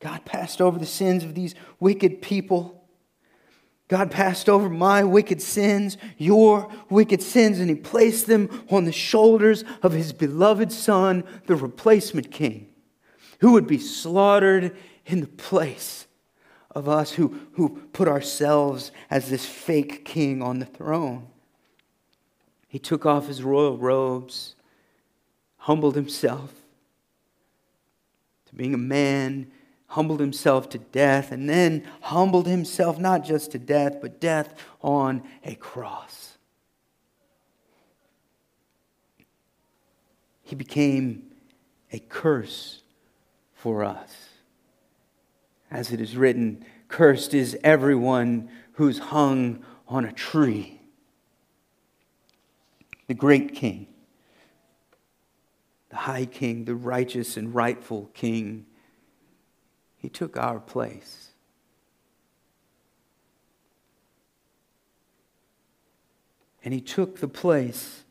God 0.00 0.24
passed 0.24 0.60
over 0.60 0.78
the 0.78 0.86
sins 0.86 1.24
of 1.24 1.34
these 1.34 1.54
wicked 1.80 2.22
people 2.22 2.76
God 3.88 4.10
passed 4.10 4.48
over 4.48 4.68
my 4.68 5.04
wicked 5.04 5.40
sins, 5.40 5.96
your 6.18 6.68
wicked 6.90 7.22
sins, 7.22 7.60
and 7.60 7.70
He 7.70 7.76
placed 7.76 8.26
them 8.26 8.64
on 8.68 8.84
the 8.84 8.92
shoulders 8.92 9.64
of 9.82 9.92
His 9.92 10.12
beloved 10.12 10.72
Son, 10.72 11.22
the 11.46 11.54
replacement 11.54 12.32
King, 12.32 12.68
who 13.40 13.52
would 13.52 13.66
be 13.66 13.78
slaughtered 13.78 14.76
in 15.06 15.20
the 15.20 15.28
place 15.28 16.06
of 16.72 16.88
us 16.88 17.12
who, 17.12 17.38
who 17.52 17.80
put 17.92 18.08
ourselves 18.08 18.90
as 19.08 19.30
this 19.30 19.46
fake 19.46 20.04
king 20.04 20.42
on 20.42 20.58
the 20.58 20.66
throne. 20.66 21.28
He 22.68 22.78
took 22.78 23.06
off 23.06 23.28
his 23.28 23.42
royal 23.42 23.78
robes, 23.78 24.56
humbled 25.56 25.94
himself 25.94 26.52
to 28.46 28.54
being 28.54 28.74
a 28.74 28.78
man 28.78 29.50
humbled 29.88 30.20
himself 30.20 30.68
to 30.70 30.78
death, 30.78 31.32
and 31.32 31.48
then 31.48 31.86
humbled 32.02 32.46
himself 32.46 32.98
not 32.98 33.24
just 33.24 33.52
to 33.52 33.58
death, 33.58 33.98
but 34.00 34.20
death 34.20 34.54
on 34.82 35.22
a 35.44 35.54
cross. 35.54 36.38
He 40.42 40.54
became 40.54 41.24
a 41.92 41.98
curse 41.98 42.82
for 43.54 43.84
us. 43.84 44.28
As 45.70 45.92
it 45.92 46.00
is 46.00 46.16
written, 46.16 46.64
cursed 46.88 47.34
is 47.34 47.58
everyone 47.64 48.48
who's 48.72 48.98
hung 48.98 49.64
on 49.88 50.04
a 50.04 50.12
tree. 50.12 50.80
The 53.08 53.14
great 53.14 53.54
king, 53.54 53.86
the 55.90 55.96
high 55.96 56.26
king, 56.26 56.64
the 56.64 56.74
righteous 56.74 57.36
and 57.36 57.54
rightful 57.54 58.10
king 58.14 58.66
he 60.06 60.10
took 60.10 60.36
our 60.36 60.60
place. 60.60 61.30
And 66.62 66.72
he 66.72 66.80
took 66.80 67.18
the 67.18 67.26
place 67.26 68.04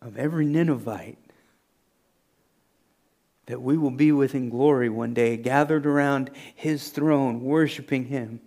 of 0.00 0.16
every 0.16 0.46
Ninevite 0.46 1.18
that 3.46 3.60
we 3.60 3.76
will 3.76 3.90
be 3.90 4.12
with 4.12 4.36
in 4.36 4.48
glory 4.48 4.88
one 4.88 5.14
day, 5.14 5.36
gathered 5.36 5.84
around 5.84 6.30
his 6.54 6.90
throne, 6.90 7.42
worshiping 7.42 8.04
him. 8.04 8.38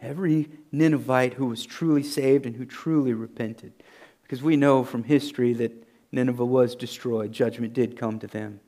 Every 0.00 0.48
Ninevite 0.72 1.34
who 1.34 1.44
was 1.44 1.66
truly 1.66 2.02
saved 2.02 2.46
and 2.46 2.56
who 2.56 2.64
truly 2.64 3.12
repented. 3.12 3.74
Because 4.22 4.40
we 4.40 4.56
know 4.56 4.84
from 4.84 5.04
history 5.04 5.52
that 5.52 5.86
Nineveh 6.12 6.44
was 6.44 6.74
destroyed, 6.74 7.32
judgment 7.32 7.72
did 7.72 7.96
come 7.96 8.18
to 8.18 8.26
them. 8.26 8.60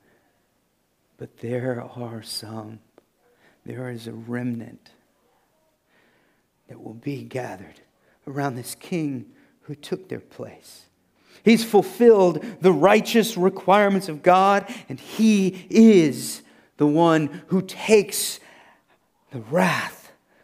But 1.17 1.39
there 1.39 1.83
are 1.83 2.23
some, 2.23 2.81
there 3.65 3.91
is 3.91 4.07
a 4.07 4.13
remnant 4.13 4.91
that 6.69 6.83
will 6.83 6.95
be 6.95 7.23
gathered 7.25 7.81
around 8.27 8.55
this 8.55 8.75
king 8.75 9.27
who 9.63 9.75
took 9.75 10.09
their 10.09 10.21
place. 10.21 10.87
He's 11.45 11.65
fulfilled 11.65 12.45
the 12.61 12.73
righteous 12.73 13.37
requirements 13.37 14.09
of 14.09 14.23
God, 14.23 14.73
and 14.89 14.99
he 14.99 15.67
is 15.71 16.43
the 16.77 16.87
one 16.87 17.43
who 17.49 17.63
takes 17.63 18.39
the 19.33 19.41
wrath 19.41 20.02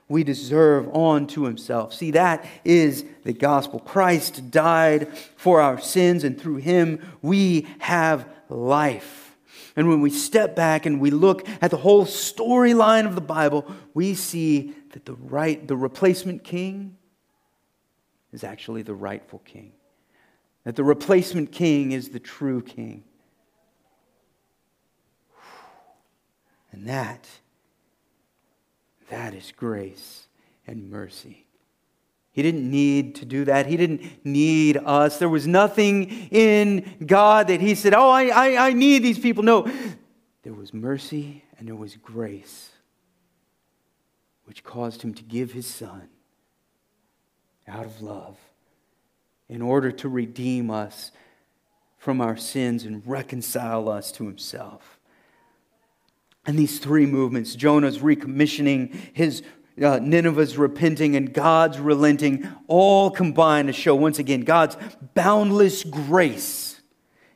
we 0.09 0.25
deserve 0.25 0.89
onto 0.89 1.43
himself. 1.43 1.93
See, 1.93 2.13
that 2.13 2.45
is 2.65 3.05
the 3.25 3.33
gospel. 3.33 3.79
Christ 3.79 4.51
died 4.51 5.09
for 5.37 5.61
our 5.61 5.79
sins, 5.79 6.25
and 6.25 6.41
through 6.41 6.57
him 6.57 7.01
we 7.21 7.67
have 7.79 8.29
life. 8.49 9.37
And 9.77 9.89
when 9.89 10.01
we 10.01 10.11
step 10.11 10.57
back 10.57 10.87
and 10.87 11.01
we 11.01 11.11
look 11.11 11.47
at 11.61 11.71
the 11.71 11.77
whole 11.77 12.05
storyline 12.05 13.07
of 13.07 13.15
the 13.15 13.21
Bible, 13.21 13.65
we 13.95 14.15
see 14.15 14.75
that 14.93 15.05
the 15.05 15.15
right, 15.15 15.67
the 15.69 15.77
replacement 15.77 16.43
king 16.43 16.97
is 18.33 18.43
actually 18.43 18.83
the 18.83 18.95
rightful 18.95 19.41
king. 19.41 19.73
That 20.65 20.75
the 20.75 20.85
replacement 20.85 21.53
king 21.53 21.93
is 21.93 22.09
the 22.09 22.19
true 22.19 22.63
king. 22.63 23.05
And 26.73 26.87
that 26.89 27.27
that 29.11 29.35
is 29.35 29.53
grace 29.57 30.29
and 30.67 30.91
mercy. 30.91 31.47
He 32.31 32.43
didn't 32.43 32.71
need 32.71 33.17
to 33.17 33.25
do 33.25 33.47
that. 33.47 33.67
He 33.67 33.77
didn't 33.77 34.25
need 34.25 34.77
us. 34.77 35.19
There 35.19 35.29
was 35.29 35.47
nothing 35.47 36.09
in 36.31 37.05
God 37.05 37.49
that 37.49 37.61
He 37.61 37.75
said, 37.75 37.95
Oh, 37.95 38.11
I, 38.11 38.27
I, 38.27 38.69
I 38.69 38.73
need 38.75 39.03
these 39.03 39.19
people. 39.19 39.43
No, 39.43 39.69
there 40.43 40.55
was 40.55 40.73
mercy 40.73 41.43
and 41.59 41.67
there 41.67 41.75
was 41.75 41.97
grace, 41.97 42.71
which 44.45 44.63
caused 44.63 45.03
Him 45.03 45.15
to 45.15 45.25
give 45.25 45.53
His 45.53 45.67
Son 45.67 46.09
out 47.67 47.87
of 47.87 48.01
love 48.01 48.39
in 49.49 49.61
order 49.61 49.91
to 49.91 50.09
redeem 50.09 50.71
us 50.71 51.11
from 51.97 52.21
our 52.21 52.37
sins 52.37 52.85
and 52.85 53.03
reconcile 53.05 53.89
us 53.89 54.13
to 54.13 54.27
Himself. 54.27 54.98
And 56.49 56.59
these 56.59 56.79
three 56.79 57.05
movements 57.05 57.55
Jonah's 57.55 57.99
recommissioning, 57.99 58.95
his 59.13 59.43
uh, 59.81 59.99
Nineveh's 60.03 60.57
repenting, 60.57 61.15
and 61.15 61.33
God's 61.33 61.79
relenting 61.79 62.49
all 62.67 63.11
combine 63.11 63.67
to 63.67 63.73
show 63.75 63.95
once 63.95 64.19
again 64.19 64.41
God's 64.41 64.79
boundless 65.13 65.85
grace 65.85 66.81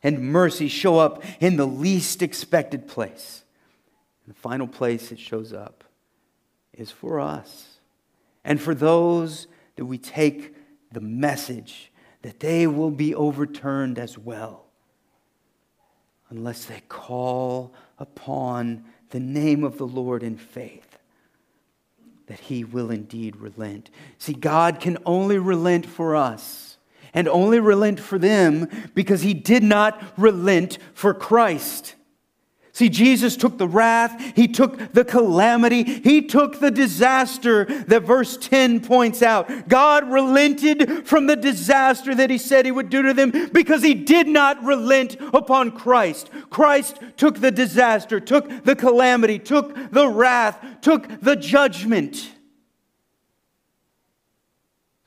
and 0.02 0.32
mercy 0.32 0.66
show 0.66 0.98
up 0.98 1.22
in 1.40 1.56
the 1.56 1.66
least 1.66 2.22
expected 2.22 2.88
place. 2.88 3.44
And 4.24 4.34
the 4.34 4.40
final 4.40 4.66
place 4.66 5.12
it 5.12 5.18
shows 5.18 5.52
up 5.52 5.84
is 6.72 6.90
for 6.90 7.20
us 7.20 7.78
and 8.44 8.58
for 8.58 8.74
those 8.74 9.46
that 9.76 9.84
we 9.84 9.98
take 9.98 10.54
the 10.90 11.02
message 11.02 11.92
that 12.22 12.40
they 12.40 12.66
will 12.66 12.90
be 12.90 13.14
overturned 13.14 13.98
as 13.98 14.16
well 14.16 14.64
unless 16.30 16.64
they 16.64 16.80
call 16.88 17.74
upon 17.98 18.82
the 19.12 19.20
name 19.20 19.62
of 19.62 19.78
the 19.78 19.86
Lord 19.86 20.22
in 20.22 20.36
faith, 20.36 20.98
that 22.26 22.40
he 22.40 22.64
will 22.64 22.90
indeed 22.90 23.36
relent. 23.36 23.90
See, 24.18 24.32
God 24.32 24.80
can 24.80 24.98
only 25.06 25.38
relent 25.38 25.86
for 25.86 26.16
us 26.16 26.78
and 27.14 27.28
only 27.28 27.60
relent 27.60 28.00
for 28.00 28.18
them 28.18 28.68
because 28.94 29.22
he 29.22 29.34
did 29.34 29.62
not 29.62 30.02
relent 30.16 30.78
for 30.94 31.14
Christ. 31.14 31.94
See, 32.82 32.88
Jesus 32.88 33.36
took 33.36 33.58
the 33.58 33.68
wrath, 33.68 34.34
he 34.34 34.48
took 34.48 34.92
the 34.92 35.04
calamity, 35.04 35.84
he 35.84 36.20
took 36.20 36.58
the 36.58 36.72
disaster 36.72 37.64
that 37.64 38.02
verse 38.02 38.36
10 38.36 38.80
points 38.80 39.22
out. 39.22 39.68
God 39.68 40.10
relented 40.10 41.06
from 41.06 41.28
the 41.28 41.36
disaster 41.36 42.12
that 42.12 42.28
he 42.28 42.38
said 42.38 42.64
he 42.64 42.72
would 42.72 42.90
do 42.90 43.02
to 43.02 43.14
them 43.14 43.50
because 43.52 43.84
he 43.84 43.94
did 43.94 44.26
not 44.26 44.64
relent 44.64 45.16
upon 45.32 45.70
Christ. 45.70 46.28
Christ 46.50 46.98
took 47.16 47.38
the 47.38 47.52
disaster, 47.52 48.18
took 48.18 48.64
the 48.64 48.74
calamity, 48.74 49.38
took 49.38 49.92
the 49.92 50.08
wrath, 50.08 50.58
took 50.80 51.20
the 51.20 51.36
judgment 51.36 52.32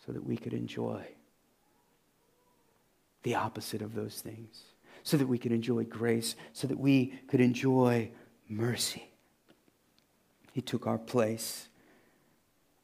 so 0.05 0.13
that 0.13 0.25
we 0.25 0.37
could 0.37 0.53
enjoy 0.53 1.05
the 3.23 3.35
opposite 3.35 3.81
of 3.81 3.93
those 3.95 4.21
things 4.21 4.63
so 5.05 5.17
that 5.17 5.27
we 5.27 5.37
could 5.37 5.51
enjoy 5.51 5.83
grace, 5.83 6.35
so 6.51 6.67
that 6.67 6.79
we 6.79 7.13
could 7.27 7.39
enjoy 7.39 8.09
mercy. 8.49 9.07
He 10.51 10.61
took 10.61 10.87
our 10.87 10.97
place. 10.97 11.69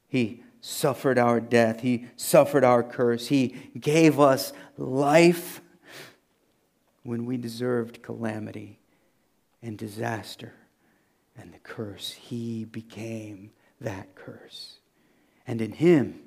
He 0.08 0.44
suffered 0.62 1.18
our 1.18 1.42
death. 1.42 1.82
He 1.82 2.06
suffered 2.16 2.64
our 2.64 2.84
curse. 2.84 3.28
He 3.28 3.72
gave 3.80 4.20
us 4.20 4.54
life 4.78 5.62
when 7.02 7.26
we 7.26 7.38
deserved 7.38 8.04
calamity 8.04 8.78
and 9.64 9.76
disaster 9.76 10.54
and 11.36 11.52
the 11.52 11.60
curse. 11.60 12.12
He 12.12 12.66
became 12.66 13.50
that 13.80 14.14
curse. 14.14 14.78
And 15.48 15.60
in 15.60 15.72
Him, 15.72 16.20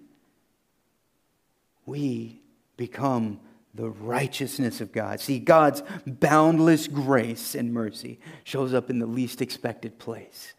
we 1.86 2.40
become 2.76 3.38
the 3.74 3.88
righteousness 3.88 4.80
of 4.80 4.92
God. 4.92 5.20
See, 5.20 5.38
God's 5.40 5.82
boundless 6.06 6.86
grace 6.86 7.54
and 7.54 7.72
mercy 7.72 8.20
shows 8.44 8.72
up 8.72 8.88
in 8.88 9.00
the 9.00 9.06
least 9.06 9.42
expected 9.42 9.98
place, 9.98 10.54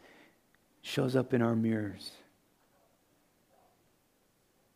shows 0.82 1.16
up 1.16 1.34
in 1.34 1.42
our 1.42 1.56
mirrors. 1.56 2.12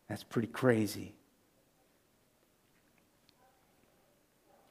That's 0.08 0.24
pretty 0.24 0.48
crazy. 0.48 1.14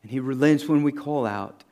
And 0.02 0.12
He 0.12 0.20
relents 0.20 0.68
when 0.68 0.82
we 0.82 0.92
call 0.92 1.26
out 1.26 1.64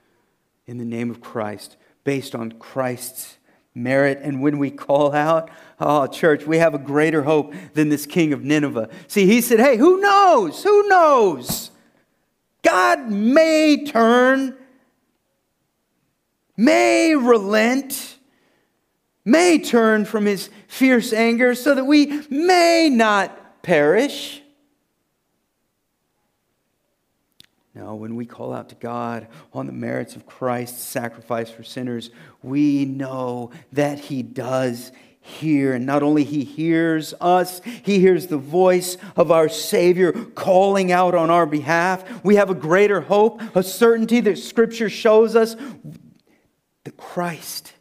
in 0.68 0.78
the 0.78 0.86
name 0.86 1.10
of 1.10 1.20
Christ 1.20 1.78
based 2.04 2.36
on 2.36 2.54
Christ's 2.54 3.38
merit. 3.74 4.20
And 4.22 4.42
when 4.42 4.60
we 4.60 4.70
call 4.70 5.14
out, 5.14 5.50
oh, 5.80 6.08
church, 6.08 6.46
we 6.46 6.58
have 6.60 6.74
a 6.74 6.80
greater 6.80 7.24
hope 7.24 7.54
than 7.74 7.90
this 7.90 8.06
king 8.06 8.34
of 8.34 8.44
Nineveh. 8.44 8.90
See, 9.08 9.26
he 9.26 9.42
said, 9.42 9.60
hey, 9.60 9.78
who 9.78 10.00
knows? 10.00 10.64
Who 10.64 10.88
knows? 10.88 11.72
God 12.68 13.10
may 13.10 13.86
turn, 13.86 14.58
may 16.58 17.16
relent, 17.16 18.18
may 19.24 19.58
turn 19.58 20.04
from 20.04 20.26
his 20.26 20.50
fierce 20.68 21.14
anger 21.14 21.56
so 21.56 21.74
that 21.76 21.86
we 21.86 22.24
may 22.30 22.90
not 22.92 23.64
perish. 23.64 24.42
No, 27.74 27.96
when 27.96 28.18
we 28.18 28.26
call 28.26 28.54
out 28.54 28.68
to 28.68 28.76
God 28.76 29.28
on 29.54 29.66
the 29.66 29.72
merits 29.72 30.18
of 30.18 30.26
Christ's 30.26 30.84
sacrifice 30.84 31.50
for 31.50 31.64
sinners, 31.64 32.10
we 32.44 32.84
know 32.84 33.52
that 33.72 33.98
He 33.98 34.24
does 34.24 34.92
hear. 35.28 35.74
And 35.74 35.86
not 35.86 36.04
only 36.04 36.24
He 36.24 36.44
hears 36.44 37.14
us, 37.20 37.62
He 37.84 38.00
hears 38.00 38.28
the 38.28 38.38
voice 38.38 38.98
of 39.16 39.32
our 39.32 39.50
Savior 39.50 40.12
calling 40.12 40.92
out 40.92 41.14
on 41.14 41.30
our 41.30 41.46
behalf. 41.46 42.24
We 42.24 42.36
have 42.36 42.50
a 42.50 42.56
greater 42.56 43.02
hope, 43.02 43.42
a 43.56 43.64
certainty 43.64 44.22
that 44.22 44.38
Scripture 44.38 44.90
shows 44.90 45.36
us 45.36 45.56
the 46.84 46.92
Christ, 46.92 47.74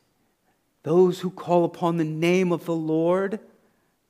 those 0.83 1.21
who 1.21 1.31
call 1.31 1.65
upon 1.65 1.97
the 1.97 2.05
name 2.05 2.53
of 2.53 2.65
the 2.65 2.75
Lord, 2.75 3.39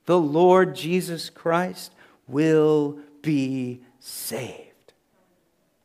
the 0.06 0.18
Lord 0.18 0.74
Jesus 0.74 1.28
Christ, 1.30 1.92
will 2.26 2.98
be 3.22 3.82
saved. 4.00 4.92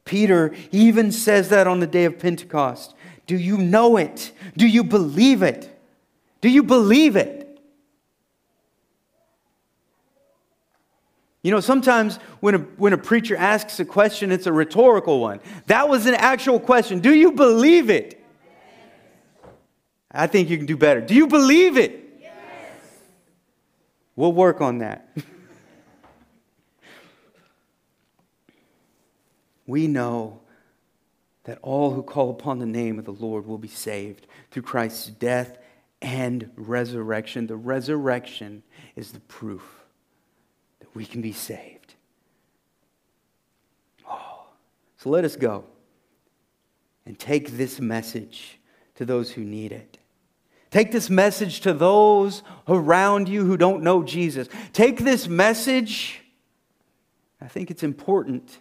Peter 0.06 0.54
even 0.72 1.12
says 1.12 1.50
that 1.50 1.68
on 1.68 1.80
the 1.80 1.88
day 1.88 2.06
of 2.06 2.20
Pentecost. 2.20 2.96
Do 3.28 3.38
you 3.38 3.58
know 3.58 3.98
it? 3.98 4.32
Do 4.58 4.68
you 4.68 4.84
believe 4.84 5.42
it? 5.42 5.80
Do 6.42 6.50
you 6.50 6.64
believe 6.64 7.16
it? 7.16 7.41
You 11.44 11.50
know, 11.50 11.60
sometimes 11.60 12.18
when 12.40 12.56
a, 12.56 12.60
when 12.60 12.94
a 12.94 12.98
preacher 12.98 13.36
asks 13.36 13.80
a 13.80 13.86
question, 13.86 14.32
it's 14.32 14.46
a 14.46 14.54
rhetorical 14.54 15.20
one. 15.20 15.40
That 15.66 15.90
was 15.90 16.06
an 16.06 16.14
actual 16.14 16.60
question. 16.60 17.00
Do 17.00 17.14
you 17.16 17.32
believe 17.32 17.90
it? 17.90 18.24
I 20.12 20.28
think 20.28 20.50
you 20.50 20.58
can 20.58 20.68
do 20.68 20.78
better. 20.78 21.02
Do 21.02 21.16
you 21.16 21.26
believe 21.26 21.78
it? 21.78 22.20
Yes. 22.20 22.34
We'll 24.16 24.34
work 24.34 24.62
on 24.62 24.80
that. 24.80 25.10
we 29.66 29.88
know 29.88 30.42
that 31.46 31.58
all 31.64 31.92
who 31.92 32.04
call 32.04 32.30
upon 32.30 32.60
the 32.60 32.68
name 32.68 33.00
of 33.00 33.06
the 33.06 33.14
Lord 33.14 33.48
will 33.48 33.58
be 33.58 33.68
saved 33.68 34.28
through 34.52 34.62
Christ's 34.64 35.08
death 35.08 35.58
and 36.04 36.52
resurrection. 36.56 37.48
The 37.48 37.56
resurrection 37.56 38.62
is 38.96 39.12
the 39.12 39.22
proof 39.22 39.81
that 40.82 40.94
we 40.94 41.06
can 41.06 41.22
be 41.22 41.32
saved. 41.32 41.96
Oh, 44.08 44.44
so 44.98 45.10
let 45.10 45.24
us 45.24 45.38
go 45.38 45.64
and 47.06 47.18
take 47.18 47.52
this 47.52 47.80
message 47.80 48.60
to 48.96 49.06
those 49.06 49.32
who 49.32 49.44
need 49.44 49.72
it. 49.72 49.98
Take 50.70 50.92
this 50.92 51.10
message 51.10 51.62
to 51.62 51.74
those 51.74 52.44
around 52.68 53.28
you 53.28 53.46
who 53.46 53.58
don't 53.58 53.84
know 53.84 54.04
Jesus. 54.04 54.48
Take 54.72 55.00
this 55.00 55.28
message. 55.28 56.22
I 57.42 57.48
think 57.48 57.72
it's 57.72 57.84
important 57.84 58.60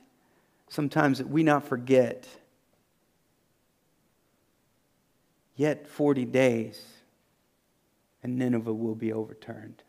sometimes 0.69 1.19
that 1.19 1.29
we 1.29 1.43
not 1.43 1.65
forget. 1.65 2.27
Yet 5.55 5.87
40 5.87 6.25
days, 6.25 6.83
and 8.23 8.39
Nineveh 8.39 8.73
will 8.73 8.95
be 8.95 9.13
overturned. 9.13 9.83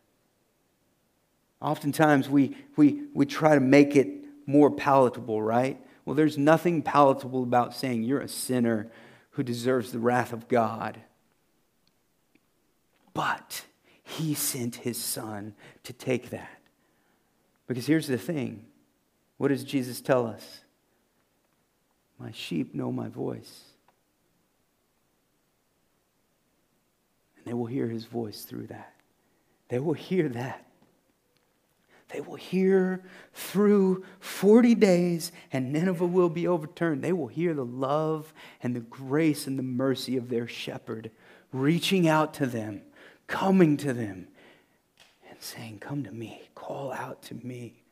Oftentimes 1.61 2.27
we, 2.27 2.55
we, 2.75 3.03
we 3.13 3.25
try 3.25 3.53
to 3.53 3.61
make 3.61 3.95
it 3.95 4.07
more 4.47 4.71
palatable, 4.71 5.41
right? 5.41 5.79
Well, 6.05 6.15
there's 6.15 6.37
nothing 6.37 6.81
palatable 6.81 7.43
about 7.43 7.75
saying 7.75 8.03
you're 8.03 8.21
a 8.21 8.27
sinner 8.27 8.91
who 9.31 9.43
deserves 9.43 9.91
the 9.91 9.99
wrath 9.99 10.33
of 10.33 10.47
God. 10.47 10.99
But 13.13 13.65
he 14.03 14.33
sent 14.33 14.77
his 14.77 14.97
son 14.97 15.53
to 15.83 15.93
take 15.93 16.31
that. 16.31 16.59
Because 17.67 17.85
here's 17.85 18.07
the 18.07 18.17
thing 18.17 18.65
what 19.37 19.49
does 19.49 19.63
Jesus 19.63 20.01
tell 20.01 20.25
us? 20.27 20.61
My 22.19 22.31
sheep 22.31 22.75
know 22.75 22.91
my 22.91 23.07
voice. 23.07 23.63
And 27.37 27.45
they 27.45 27.53
will 27.53 27.65
hear 27.65 27.87
his 27.87 28.05
voice 28.05 28.43
through 28.43 28.67
that. 28.67 28.93
They 29.69 29.79
will 29.79 29.93
hear 29.93 30.29
that. 30.29 30.65
They 32.13 32.21
will 32.21 32.35
hear 32.35 33.03
through 33.33 34.03
40 34.19 34.75
days, 34.75 35.31
and 35.51 35.71
Nineveh 35.71 36.05
will 36.05 36.29
be 36.29 36.47
overturned. 36.47 37.03
They 37.03 37.13
will 37.13 37.27
hear 37.27 37.53
the 37.53 37.65
love 37.65 38.33
and 38.61 38.75
the 38.75 38.81
grace 38.81 39.47
and 39.47 39.57
the 39.57 39.63
mercy 39.63 40.17
of 40.17 40.29
their 40.29 40.47
shepherd 40.47 41.11
reaching 41.53 42.07
out 42.07 42.33
to 42.35 42.45
them, 42.45 42.81
coming 43.27 43.77
to 43.77 43.93
them, 43.93 44.27
and 45.29 45.41
saying, 45.41 45.79
Come 45.79 46.03
to 46.03 46.11
me, 46.11 46.49
call 46.55 46.91
out 46.91 47.21
to 47.23 47.35
me. 47.35 47.83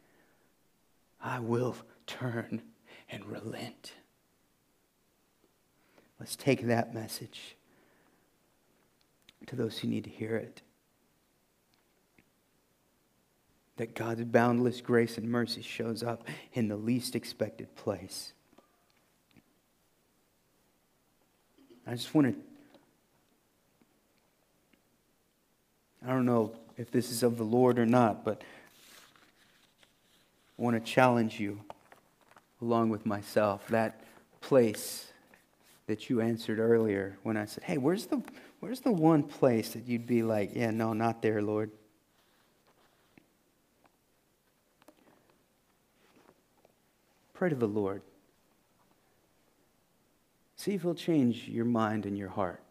I 1.21 1.39
will 1.39 1.75
turn 2.07 2.61
and 3.09 3.25
relent. 3.25 3.93
Let's 6.19 6.35
take 6.35 6.67
that 6.67 6.93
message 6.93 7.55
to 9.47 9.55
those 9.55 9.79
who 9.79 9.87
need 9.87 10.03
to 10.03 10.09
hear 10.09 10.35
it. 10.35 10.61
That 13.79 13.95
God's 13.95 14.25
boundless 14.25 14.81
grace 14.81 15.17
and 15.17 15.31
mercy 15.31 15.61
shows 15.61 16.03
up 16.03 16.27
in 16.51 16.67
the 16.67 16.75
least 16.75 17.15
expected 17.15 17.73
place. 17.77 18.33
I 21.87 21.91
just 21.91 22.13
want 22.13 22.27
to, 22.27 22.35
I 26.05 26.09
don't 26.09 26.25
know 26.25 26.51
if 26.77 26.91
this 26.91 27.09
is 27.09 27.23
of 27.23 27.37
the 27.37 27.45
Lord 27.45 27.79
or 27.79 27.85
not, 27.85 28.25
but 28.25 28.41
I 30.57 30.61
want 30.61 30.75
to 30.75 30.91
challenge 30.91 31.39
you 31.39 31.61
along 32.61 32.89
with 32.89 33.05
myself. 33.05 33.65
That 33.69 34.01
place 34.41 35.07
that 35.87 36.09
you 36.09 36.19
answered 36.19 36.59
earlier 36.59 37.17
when 37.23 37.37
I 37.37 37.45
said, 37.45 37.63
Hey, 37.63 37.77
where's 37.77 38.07
the, 38.07 38.21
where's 38.59 38.81
the 38.81 38.91
one 38.91 39.23
place 39.23 39.69
that 39.69 39.87
you'd 39.87 40.05
be 40.05 40.21
like, 40.21 40.51
Yeah, 40.53 40.71
no, 40.71 40.91
not 40.91 41.21
there, 41.21 41.41
Lord? 41.41 41.71
Pray 47.39 47.47
to 47.47 47.55
the 47.55 47.69
Lord. 47.69 48.01
See 50.57 50.73
if 50.73 50.81
He'll 50.81 50.93
change 50.93 51.47
your 51.47 51.63
mind 51.63 52.05
and 52.05 52.17
your 52.17 52.27
heart. 52.27 52.61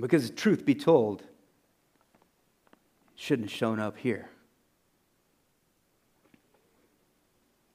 Because, 0.00 0.30
truth 0.30 0.64
be 0.64 0.74
told, 0.74 1.24
shouldn't 3.14 3.50
have 3.50 3.58
shown 3.58 3.78
up 3.78 3.98
here. 3.98 4.30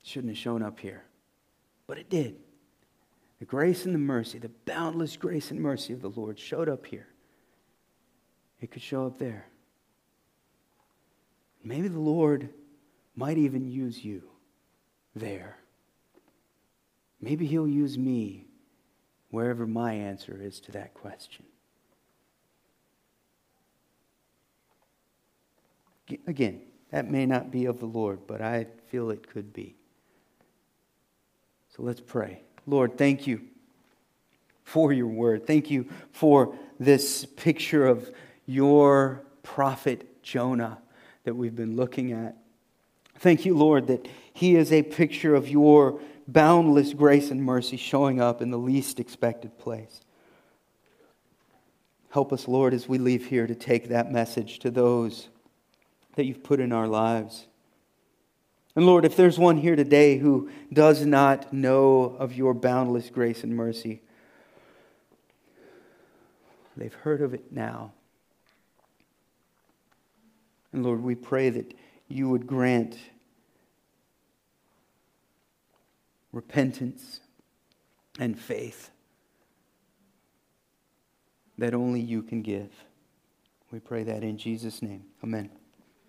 shouldn't 0.02 0.32
have 0.32 0.40
shown 0.40 0.64
up 0.64 0.80
here. 0.80 1.04
But 1.86 2.00
it 2.00 2.10
did. 2.10 2.38
The 3.38 3.46
grace 3.46 3.86
and 3.86 3.94
the 3.94 4.00
mercy, 4.00 4.40
the 4.40 4.50
boundless 4.66 5.18
grace 5.18 5.52
and 5.52 5.62
mercy 5.62 5.94
of 5.94 6.02
the 6.02 6.10
Lord 6.10 6.40
showed 6.40 6.68
up 6.68 6.88
here. 6.88 7.10
It 8.60 8.72
could 8.72 8.82
show 8.82 9.06
up 9.06 9.20
there. 9.20 9.46
Maybe 11.70 11.88
the 11.88 12.00
Lord 12.00 12.50
might 13.16 13.38
even 13.38 13.70
use 13.70 14.04
you 14.04 14.24
there. 15.16 15.56
Maybe 17.22 17.46
He'll 17.46 17.68
use 17.68 17.96
me 17.96 18.48
wherever 19.30 19.68
my 19.68 19.94
answer 19.94 20.36
is 20.42 20.60
to 20.62 20.72
that 20.72 20.96
question. 20.96 21.46
Again, 26.26 26.62
that 26.90 27.08
may 27.08 27.28
not 27.28 27.52
be 27.52 27.66
of 27.66 27.80
the 27.80 27.86
Lord, 27.86 28.22
but 28.26 28.42
I 28.42 28.66
feel 28.88 29.12
it 29.12 29.30
could 29.30 29.54
be. 29.54 29.76
So 31.78 31.84
let's 31.84 32.02
pray. 32.02 32.42
Lord, 32.66 32.98
thank 32.98 33.28
you 33.28 33.42
for 34.64 34.92
your 34.92 35.06
word. 35.06 35.46
Thank 35.46 35.70
you 35.70 35.88
for 36.14 36.56
this 36.80 37.26
picture 37.26 37.86
of 37.86 38.10
your 38.48 39.22
prophet 39.44 40.24
Jonah 40.24 40.80
that 41.30 41.36
we've 41.36 41.56
been 41.56 41.76
looking 41.76 42.12
at. 42.12 42.36
Thank 43.20 43.46
you, 43.46 43.56
Lord, 43.56 43.86
that 43.86 44.08
he 44.34 44.56
is 44.56 44.72
a 44.72 44.82
picture 44.82 45.36
of 45.36 45.48
your 45.48 46.02
boundless 46.28 46.96
grace 46.96 47.30
and 47.30 47.44
mercy 47.44 47.78
showing 47.78 48.20
up 48.20 48.42
in 48.42 48.50
the 48.50 48.58
least 48.58 49.00
expected 49.00 49.60
place. 49.60 50.02
Help 52.10 52.34
us, 52.34 52.48
Lord, 52.48 52.74
as 52.74 52.90
we 52.90 52.98
leave 52.98 53.28
here 53.28 53.46
to 53.46 53.54
take 53.54 53.90
that 53.90 54.12
message 54.12 54.58
to 54.58 54.72
those 54.72 55.30
that 56.16 56.26
you've 56.26 56.44
put 56.44 56.60
in 56.60 56.72
our 56.72 56.88
lives. 56.88 57.46
And 58.76 58.88
Lord, 58.88 59.06
if 59.06 59.16
there's 59.16 59.38
one 59.38 59.58
here 59.58 59.76
today 59.76 60.18
who 60.18 60.50
does 60.74 61.06
not 61.06 61.54
know 61.54 62.16
of 62.18 62.34
your 62.34 62.56
boundless 62.56 63.12
grace 63.12 63.44
and 63.44 63.56
mercy, 63.56 64.02
they've 66.76 66.92
heard 66.92 67.22
of 67.22 67.36
it 67.36 67.52
now. 67.52 67.92
And 70.72 70.84
Lord, 70.84 71.02
we 71.02 71.16
pray 71.16 71.50
that 71.50 71.74
you 72.08 72.30
would 72.30 72.46
grant 72.48 72.98
repentance 76.32 77.22
and 78.20 78.38
faith 78.38 78.92
that 81.58 81.74
only 81.74 82.00
you 82.00 82.22
can 82.24 82.42
give. 82.42 82.72
We 83.72 83.80
pray 83.80 84.04
that 84.04 84.24
in 84.24 84.38
Jesus' 84.38 84.82
name. 84.82 85.06
Amen. 85.24 85.50